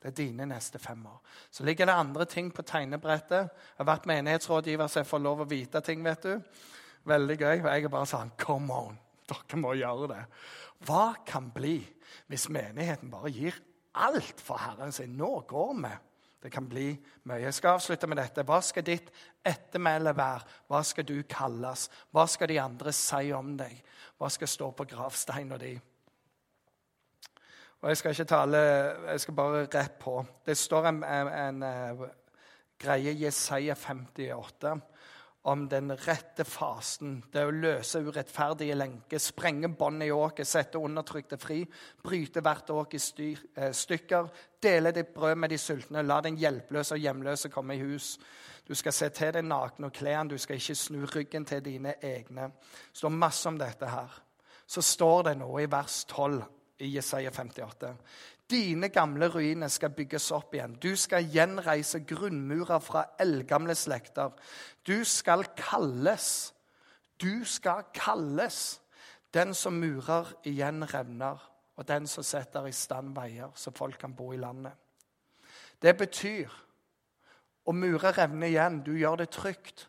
Det 0.02 0.12
er 0.12 0.16
dine 0.16 0.46
neste 0.46 0.80
fem 0.80 1.06
år. 1.06 1.22
Så 1.52 1.64
ligger 1.64 1.86
det 1.86 1.94
andre 1.94 2.26
ting 2.26 2.54
på 2.54 2.62
tegnebrettet. 2.62 3.50
Jeg 3.50 3.78
har 3.78 3.88
vært 3.88 4.08
menighetsrådgiver, 4.08 4.88
så 4.88 5.00
jeg 5.00 5.08
får 5.08 5.22
lov 5.24 5.44
å 5.44 5.48
vite 5.48 5.82
ting. 5.82 6.04
vet 6.04 6.24
du. 6.24 6.42
Veldig 7.04 7.38
gøy. 7.38 7.62
Og 7.62 7.70
jeg 7.70 7.84
er 7.84 7.94
bare 7.94 8.10
sånn 8.10 8.32
Come 8.38 8.74
on! 8.74 9.00
Dere 9.28 9.60
må 9.60 9.72
gjøre 9.80 10.10
det. 10.12 10.24
Hva 10.84 11.14
kan 11.26 11.48
bli 11.56 11.78
hvis 12.28 12.50
menigheten 12.52 13.12
bare 13.12 13.32
gir 13.32 13.56
alt 13.94 14.42
for 14.42 14.58
Herren 14.58 14.92
sin? 14.92 15.18
Nå 15.18 15.40
går 15.48 15.74
vi. 15.84 15.94
Det 16.44 16.52
kan 16.52 16.66
bli 16.68 16.90
mye. 17.24 17.40
Jeg 17.46 17.54
skal 17.56 17.78
avslutte 17.78 18.08
med 18.08 18.20
dette. 18.20 18.44
Hva 18.44 18.60
skal 18.62 18.84
ditt 18.84 19.12
ettermæle 19.46 20.12
være? 20.18 20.44
Hva 20.68 20.82
skal 20.84 21.08
du 21.08 21.16
kalles? 21.30 21.88
Hva 22.12 22.26
skal 22.28 22.52
de 22.52 22.60
andre 22.60 22.92
si 22.92 23.32
om 23.32 23.54
deg? 23.58 23.78
Hva 24.20 24.30
skal 24.34 24.52
stå 24.52 24.72
på 24.76 24.88
gravsteina 24.92 25.58
di? 25.62 25.72
Og 27.84 27.90
Jeg 27.90 27.98
skal 27.98 28.12
ikke 28.12 28.26
tale, 28.26 28.58
jeg 29.12 29.20
skal 29.20 29.34
bare 29.36 29.64
rett 29.68 29.96
på. 30.00 30.26
Det 30.46 30.58
står 30.58 30.86
en, 30.88 31.04
en, 31.04 31.28
en, 31.28 31.64
en 31.64 32.04
greie 32.80 33.16
Jesaja 33.20 33.76
58 33.76 34.76
om 35.46 35.66
den 35.70 35.92
rette 35.92 36.46
fasen. 36.48 37.18
Det 37.32 37.42
er 37.42 37.50
å 37.50 37.56
løse 37.56 38.00
urettferdige 38.00 38.78
lenker, 38.80 39.20
sprenge 39.20 39.68
bånd 39.76 40.06
i 40.06 40.12
åket, 40.12 40.48
sette 40.48 40.80
undertrykte 40.80 41.38
fri, 41.42 41.60
bryte 42.04 42.44
hvert 42.44 42.72
åk 42.72 42.96
i 42.96 43.02
eh, 43.34 43.74
stykker, 43.76 44.30
dele 44.64 44.94
ditt 44.96 45.12
brød 45.16 45.42
med 45.44 45.52
de 45.52 45.60
sultne, 45.60 46.06
la 46.08 46.22
den 46.24 46.40
hjelpeløse 46.40 46.96
og 46.96 47.04
hjemløse 47.04 47.52
komme 47.52 47.76
i 47.76 47.84
hus. 47.84 48.16
Du 48.64 48.72
skal 48.80 48.96
se 48.96 49.10
til 49.12 49.34
deg 49.36 49.44
naken 49.44 49.90
og 49.90 49.96
kle 49.96 50.16
du 50.32 50.38
skal 50.40 50.62
ikke 50.62 50.80
snu 50.80 51.04
ryggen 51.12 51.46
til 51.46 51.64
dine 51.66 51.98
egne. 52.00 52.48
Det 52.54 53.02
står 53.02 53.12
masse 53.12 53.50
om 53.50 53.60
dette 53.60 53.90
her. 53.92 54.16
Så 54.66 54.82
står 54.82 55.24
det 55.28 55.38
noe 55.42 55.66
i 55.66 55.72
vers 55.72 56.06
12 56.08 56.40
i 56.88 56.94
Jesaja 56.96 57.32
58. 57.36 57.92
Dine 58.54 58.90
gamle 58.94 59.28
ruiner 59.34 59.72
skal 59.74 59.90
bygges 59.98 60.30
opp 60.36 60.54
igjen. 60.54 60.76
Du 60.78 60.92
skal 61.00 61.26
gjenreise 61.26 62.04
grunnmurer 62.06 62.80
fra 62.84 63.08
eldgamle 63.20 63.74
slekter. 63.76 64.30
Du 64.86 65.02
skal 65.04 65.48
kalles, 65.58 66.54
du 67.18 67.42
skal 67.50 67.88
kalles 67.98 68.60
den 69.34 69.56
som 69.58 69.80
murer 69.82 70.30
igjen 70.46 70.86
revner, 70.86 71.42
og 71.74 71.88
den 71.90 72.06
som 72.08 72.24
setter 72.24 72.68
i 72.70 72.76
stand 72.78 73.16
veier, 73.18 73.50
så 73.56 73.74
folk 73.74 73.98
kan 73.98 74.14
bo 74.14 74.30
i 74.34 74.38
landet. 74.38 74.78
Det 75.82 75.96
betyr 75.98 76.54
å 77.66 77.74
mure 77.74 78.12
revner 78.14 78.52
igjen. 78.52 78.84
Du 78.86 78.94
gjør 78.94 79.24
det 79.24 79.32
trygt. 79.34 79.88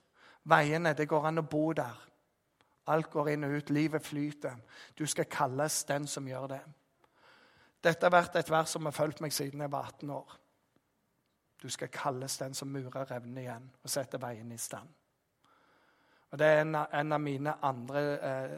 Veiene, 0.49 0.95
det 0.97 1.09
går 1.11 1.29
an 1.29 1.43
å 1.43 1.47
bo 1.49 1.69
der. 1.77 2.01
Alt 2.89 3.11
går 3.13 3.35
inn 3.35 3.45
og 3.45 3.59
ut. 3.59 3.71
Livet 3.71 4.05
flyter. 4.05 4.57
Du 4.97 5.05
skal 5.07 5.29
kalles 5.31 5.83
den 5.89 6.09
som 6.09 6.27
gjør 6.29 6.49
det. 6.57 6.63
Dette 7.85 8.07
har 8.07 8.15
vært 8.15 8.39
et 8.41 8.51
vers 8.51 8.73
som 8.73 8.87
har 8.89 8.97
fulgt 8.97 9.21
meg 9.21 9.33
siden 9.35 9.61
jeg 9.61 9.73
var 9.73 9.91
18 9.93 10.11
år. 10.15 10.37
Du 11.61 11.69
skal 11.73 11.93
kalles 11.93 12.37
den 12.41 12.55
som 12.57 12.69
murer 12.73 13.07
revnene 13.09 13.45
igjen 13.45 13.69
og 13.83 13.93
setter 13.93 14.21
veien 14.21 14.53
i 14.53 14.61
stand. 14.61 14.89
Og 16.33 16.39
Det 16.39 16.47
er 16.47 16.65
en, 16.65 17.13
av 17.13 17.21
mine 17.21 17.53
andre 17.63 18.01
eh, 18.19 18.57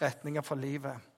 retninger 0.00 0.42
for 0.42 0.58
livet. 0.58 1.12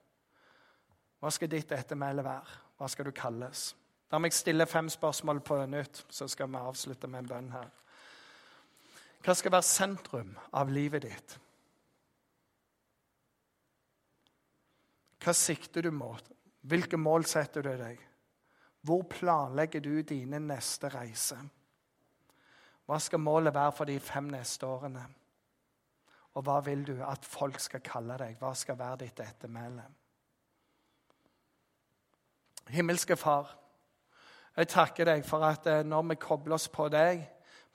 Hva 1.19 1.31
skal 1.33 1.49
ditt 1.49 1.71
ettermæle 1.73 2.23
være? 2.23 2.59
Hva 2.77 2.87
skal 2.91 3.09
du 3.09 3.11
kalles? 3.17 3.71
La 4.11 4.19
meg 4.21 4.35
stille 4.35 4.67
fem 4.69 4.89
spørsmål 4.89 5.41
på 5.43 5.57
nytt, 5.65 6.05
så 6.09 6.27
skal 6.27 6.51
vi 6.51 6.61
avslutte 6.61 7.09
med 7.09 7.25
en 7.25 7.31
bønn 7.31 7.51
her. 7.55 7.71
Hva 9.25 9.35
skal 9.35 9.51
være 9.51 9.67
sentrum 9.67 10.35
av 10.53 10.69
livet 10.71 11.03
ditt? 11.03 11.37
Hva 15.23 15.33
sikter 15.35 15.83
du 15.83 15.91
mot? 15.91 16.36
Hvilke 16.67 16.97
mål 16.99 17.25
setter 17.25 17.63
du 17.63 17.71
deg? 17.79 17.99
Hvor 18.83 19.05
planlegger 19.09 19.83
du 19.83 20.01
dine 20.01 20.39
neste 20.39 20.89
reise? 20.91 21.37
Hva 22.87 22.99
skal 23.03 23.19
målet 23.19 23.55
være 23.55 23.71
for 23.75 23.89
de 23.89 23.99
fem 23.99 24.27
neste 24.31 24.67
årene? 24.67 25.03
Og 26.37 26.43
hva 26.45 26.59
vil 26.63 26.83
du 26.87 26.97
at 27.03 27.25
folk 27.25 27.59
skal 27.59 27.83
kalle 27.83 28.17
deg? 28.19 28.35
Hva 28.39 28.53
skal 28.55 28.77
være 28.79 28.99
ditt 29.05 29.19
ettermæle? 29.23 29.87
Himmelske 32.67 33.15
Far, 33.15 33.55
jeg 34.57 34.67
takker 34.67 35.07
deg 35.07 35.25
for 35.25 35.43
at 35.47 35.67
eh, 35.71 35.83
når 35.85 36.09
vi 36.09 36.15
kobler 36.19 36.57
oss 36.57 36.67
på 36.73 36.89
deg, 36.91 37.21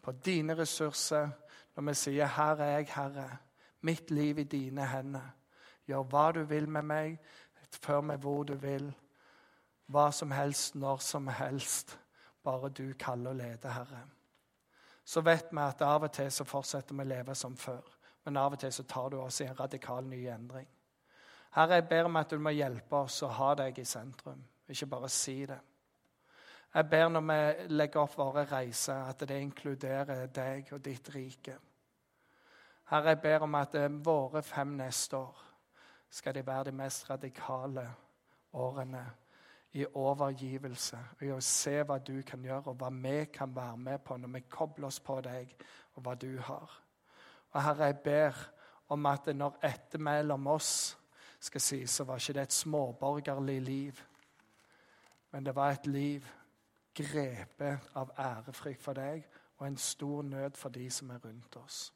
på 0.03 0.13
dine 0.25 0.57
ressurser, 0.59 1.31
når 1.77 1.87
vi 1.89 1.95
sier 1.95 2.27
'Her 2.27 2.61
er 2.61 2.79
jeg, 2.79 2.89
Herre', 2.95 3.39
mitt 3.81 4.11
liv 4.11 4.39
i 4.39 4.45
dine 4.45 4.87
hender, 4.87 5.31
gjør 5.87 6.03
hva 6.03 6.33
du 6.33 6.43
vil 6.45 6.69
med 6.69 6.83
meg, 6.83 7.19
Før 7.81 8.01
meg 8.01 8.21
hvor 8.21 8.45
du 8.45 8.55
vil. 8.61 8.93
Hva 9.93 10.11
som 10.13 10.31
helst, 10.31 10.75
når 10.75 10.97
som 10.97 11.29
helst. 11.29 11.99
Bare 12.45 12.69
du 12.69 12.93
kaller 12.99 13.31
og 13.31 13.37
leder, 13.37 13.71
Herre. 13.71 14.03
Så 15.05 15.21
vet 15.21 15.51
vi 15.51 15.59
at 15.59 15.83
av 15.83 16.07
og 16.07 16.13
til 16.13 16.31
så 16.31 16.45
fortsetter 16.47 16.95
vi 16.95 17.05
å 17.05 17.11
leve 17.11 17.35
som 17.35 17.57
før. 17.57 17.83
Men 18.25 18.39
av 18.39 18.55
og 18.55 18.61
til 18.63 18.73
så 18.73 18.85
tar 18.87 19.11
du 19.11 19.19
oss 19.21 19.41
i 19.41 19.49
en 19.49 19.59
radikal 19.59 20.07
ny 20.07 20.21
endring. 20.31 20.69
Herre, 21.53 21.81
jeg 21.81 21.89
ber 21.89 22.09
om 22.09 22.17
at 22.17 22.31
du 22.31 22.39
må 22.39 22.53
hjelpe 22.55 23.03
oss 23.05 23.23
å 23.27 23.29
ha 23.29 23.53
deg 23.59 23.79
i 23.79 23.85
sentrum, 23.85 24.41
ikke 24.69 24.89
bare 24.89 25.11
si 25.13 25.43
det. 25.47 25.59
Jeg 26.73 26.89
ber 26.89 27.11
når 27.13 27.25
vi 27.29 27.75
legger 27.75 28.01
opp 28.01 28.15
våre 28.17 28.47
reiser, 28.49 29.03
at 29.11 29.27
det 29.29 29.41
inkluderer 29.43 30.31
deg 30.33 30.71
og 30.73 30.81
ditt 30.81 31.11
rike. 31.13 31.59
Herre, 32.89 33.13
jeg 33.13 33.21
ber 33.21 33.45
om 33.45 33.59
at 33.59 33.77
våre 34.05 34.43
fem 34.43 34.73
neste 34.79 35.19
år 35.19 35.52
skal 36.13 36.35
de 36.37 36.47
være 36.47 36.69
de 36.69 36.77
mest 36.77 37.09
radikale 37.11 37.87
årene 38.53 39.03
i 39.73 39.85
overgivelse 39.97 40.99
i 41.25 41.31
å 41.33 41.41
se 41.41 41.79
hva 41.89 41.97
du 42.05 42.19
kan 42.29 42.43
gjøre, 42.45 42.75
og 42.75 42.81
hva 42.81 42.91
vi 42.93 43.25
kan 43.33 43.55
være 43.57 43.79
med 43.81 44.03
på 44.05 44.19
når 44.21 44.35
vi 44.35 44.43
kobler 44.53 44.91
oss 44.91 45.01
på 45.01 45.21
deg, 45.25 45.55
og 45.97 46.05
hva 46.05 46.15
du 46.15 46.37
har. 46.37 46.75
Og 47.53 47.63
Herre, 47.63 47.89
jeg 47.89 48.03
ber 48.05 48.43
om 48.93 49.07
at 49.09 49.31
når 49.33 49.57
etter 49.65 50.03
mellom 50.05 50.47
oss 50.53 50.73
skal 51.41 51.65
sies, 51.65 51.91
så 51.97 52.05
var 52.05 52.21
ikke 52.21 52.37
det 52.37 52.43
et 52.43 52.59
småborgerlig 52.61 53.61
liv, 53.63 54.03
men 55.33 55.47
det 55.47 55.57
var 55.57 55.73
et 55.73 55.87
liv 55.89 56.29
grepet 56.95 57.89
av 57.97 58.13
ærefrykt 58.21 58.85
for 58.85 58.97
deg, 58.97 59.25
og 59.57 59.67
en 59.67 59.81
stor 59.81 60.23
nød 60.23 60.61
for 60.61 60.75
de 60.75 60.91
som 60.91 61.11
er 61.11 61.25
rundt 61.25 61.57
oss. 61.57 61.87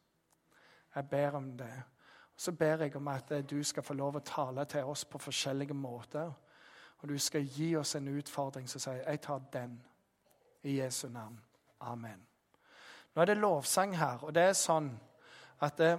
Jeg 0.94 1.08
ber 1.10 1.36
om 1.36 1.50
det. 1.58 1.74
Så 2.36 2.52
ber 2.52 2.82
jeg 2.82 2.96
om 2.96 3.08
at 3.08 3.32
du 3.50 3.62
skal 3.64 3.82
få 3.82 3.94
lov 3.94 4.16
å 4.16 4.24
tale 4.24 4.64
til 4.64 4.84
oss 4.84 5.04
på 5.04 5.18
forskjellige 5.18 5.74
måter. 5.74 6.32
Og 6.98 7.08
du 7.08 7.18
skal 7.18 7.44
gi 7.44 7.76
oss 7.76 7.94
en 7.94 8.08
utfordring 8.08 8.68
som 8.68 8.80
sier 8.80 9.02
'Jeg 9.06 9.20
tar 9.20 9.40
den'. 9.52 9.78
I 10.66 10.82
Jesu 10.82 11.08
navn. 11.08 11.40
Amen. 11.80 12.26
Nå 13.14 13.22
er 13.22 13.24
det 13.24 13.36
lovsang 13.36 13.96
her, 13.96 14.18
og 14.22 14.34
det 14.34 14.42
er 14.42 14.52
sånn 14.52 14.90
at 15.60 15.78
det, 15.78 15.98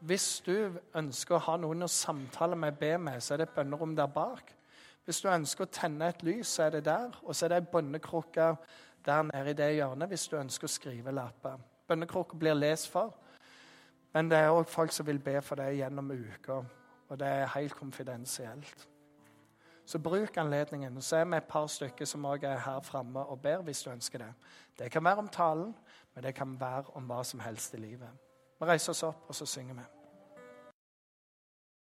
hvis 0.00 0.40
du 0.46 0.80
ønsker 0.94 1.36
å 1.36 1.44
ha 1.46 1.56
noen 1.56 1.86
å 1.86 1.86
samtale 1.86 2.56
med, 2.56 2.76
be 2.80 2.98
med, 2.98 3.22
så 3.22 3.34
er 3.34 3.36
det 3.40 3.48
et 3.48 3.54
bønnerom 3.54 3.94
der 3.96 4.06
bak. 4.06 4.52
Hvis 5.04 5.22
du 5.24 5.30
ønsker 5.32 5.64
å 5.64 5.72
tenne 5.72 6.10
et 6.10 6.22
lys, 6.22 6.50
så 6.52 6.66
er 6.66 6.70
det 6.70 6.84
der. 6.84 7.14
Og 7.22 7.36
så 7.36 7.46
er 7.46 7.54
det 7.54 7.62
ei 7.62 7.70
bønnekrukke 7.72 8.50
der 9.06 9.22
nede 9.30 9.50
i 9.50 9.56
det 9.56 9.70
hjørnet 9.78 10.10
hvis 10.10 10.26
du 10.28 10.36
ønsker 10.36 10.68
å 10.68 10.72
skrive 10.72 11.14
lapper. 11.16 11.56
Bønnekrukka 11.88 12.36
blir 12.36 12.58
lest 12.58 12.90
for. 12.92 13.14
Men 14.18 14.30
det 14.30 14.38
er 14.38 14.50
òg 14.50 14.66
folk 14.66 14.90
som 14.90 15.06
vil 15.06 15.20
be 15.22 15.36
for 15.46 15.60
deg 15.60 15.76
gjennom 15.78 16.08
uka, 16.10 16.56
og 17.06 17.18
det 17.20 17.26
er 17.30 17.52
helt 17.52 17.74
konfidensielt. 17.78 18.88
Så 19.86 20.00
bruk 20.02 20.36
anledningen. 20.36 20.96
Så 21.02 21.16
er 21.16 21.24
vi 21.24 21.36
et 21.36 21.46
par 21.46 21.68
stykker 21.70 22.04
som 22.04 22.26
òg 22.26 22.42
er 22.42 22.58
her 22.64 22.80
framme 22.82 23.20
og 23.20 23.38
ber 23.42 23.62
hvis 23.62 23.84
du 23.86 23.92
ønsker 23.92 24.18
det. 24.18 24.32
Det 24.78 24.90
kan 24.90 25.04
være 25.04 25.22
om 25.22 25.28
talen, 25.28 25.70
men 26.14 26.24
det 26.24 26.34
kan 26.34 26.60
være 26.60 26.90
om 26.98 27.06
hva 27.06 27.22
som 27.22 27.40
helst 27.40 27.74
i 27.74 27.80
livet. 27.84 28.10
Vi 28.58 28.66
reiser 28.66 28.90
oss 28.90 29.06
opp, 29.06 29.22
og 29.28 29.38
så 29.38 29.46
synger 29.46 29.78
vi. 29.78 29.86